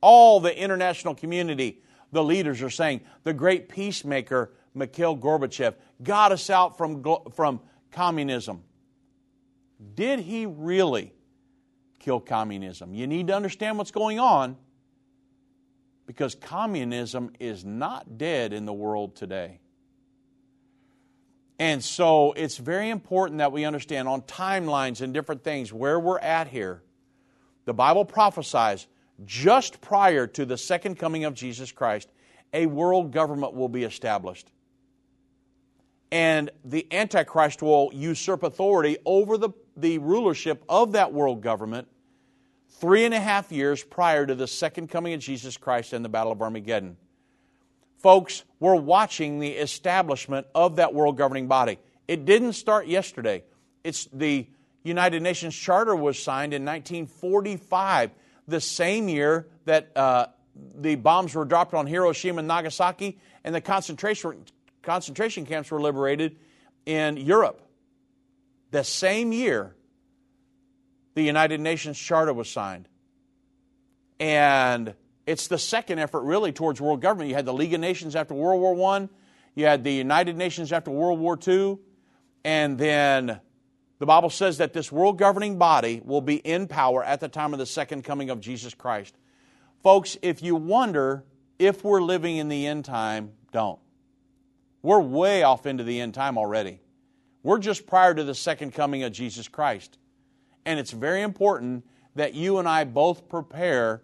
[0.00, 6.50] All the international community, the leaders are saying the great peacemaker, Mikhail Gorbachev, got us
[6.50, 7.04] out from,
[7.34, 7.60] from
[7.92, 8.64] communism.
[9.94, 11.12] Did he really
[12.02, 12.94] kill communism?
[12.94, 14.56] You need to understand what's going on
[16.06, 19.60] because communism is not dead in the world today.
[21.58, 26.18] And so it's very important that we understand on timelines and different things where we're
[26.18, 26.82] at here.
[27.66, 28.86] The Bible prophesies
[29.24, 32.08] just prior to the second coming of Jesus Christ,
[32.52, 34.50] a world government will be established.
[36.10, 41.88] And the Antichrist will usurp authority over the, the rulership of that world government
[42.80, 46.08] three and a half years prior to the second coming of Jesus Christ and the
[46.08, 46.96] Battle of Armageddon.
[47.98, 51.78] Folks, we're watching the establishment of that world governing body.
[52.08, 53.44] It didn't start yesterday.
[53.84, 54.48] It's the
[54.82, 58.10] United Nations Charter was signed in 1945,
[58.48, 60.26] the same year that uh,
[60.74, 64.44] the bombs were dropped on Hiroshima and Nagasaki, and the concentration,
[64.82, 66.36] concentration camps were liberated
[66.84, 67.60] in Europe.
[68.72, 69.74] The same year,
[71.14, 72.88] the United Nations Charter was signed.
[74.18, 74.94] And
[75.26, 77.28] it's the second effort, really, towards world government.
[77.28, 79.08] You had the League of Nations after World War I,
[79.54, 81.78] you had the United Nations after World War II,
[82.44, 83.40] and then
[83.98, 87.52] the Bible says that this world governing body will be in power at the time
[87.52, 89.14] of the second coming of Jesus Christ.
[89.82, 91.24] Folks, if you wonder
[91.58, 93.78] if we're living in the end time, don't.
[94.82, 96.80] We're way off into the end time already.
[97.44, 99.98] We're just prior to the second coming of Jesus Christ.
[100.64, 101.84] And it's very important
[102.14, 104.02] that you and I both prepare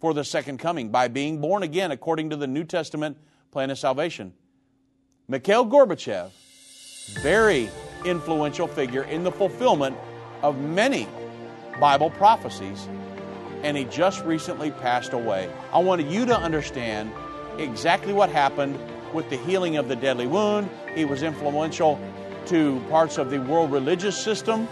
[0.00, 3.16] for the second coming by being born again according to the New Testament
[3.50, 4.34] plan of salvation.
[5.28, 6.30] Mikhail Gorbachev,
[7.22, 7.70] very
[8.04, 9.96] influential figure in the fulfillment
[10.42, 11.08] of many
[11.80, 12.88] Bible prophecies,
[13.62, 15.50] and he just recently passed away.
[15.72, 17.10] I wanted you to understand
[17.58, 18.78] exactly what happened
[19.12, 20.68] with the healing of the deadly wound.
[20.94, 21.98] He was influential
[22.46, 24.68] to parts of the world religious system,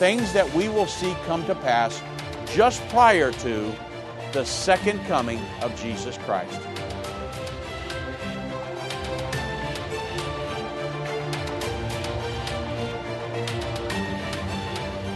[0.00, 2.02] things that we will see come to pass
[2.46, 3.70] just prior to
[4.32, 6.58] the second coming of Jesus Christ.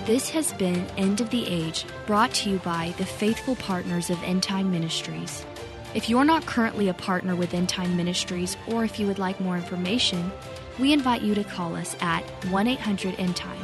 [0.05, 4.22] This has been End of the Age, brought to you by the faithful partners of
[4.22, 5.47] End Time Ministries.
[5.95, 9.41] If you're not currently a partner with End Time Ministries, or if you would like
[9.41, 10.30] more information,
[10.78, 12.20] we invite you to call us at
[12.51, 13.63] 1 800 End Time.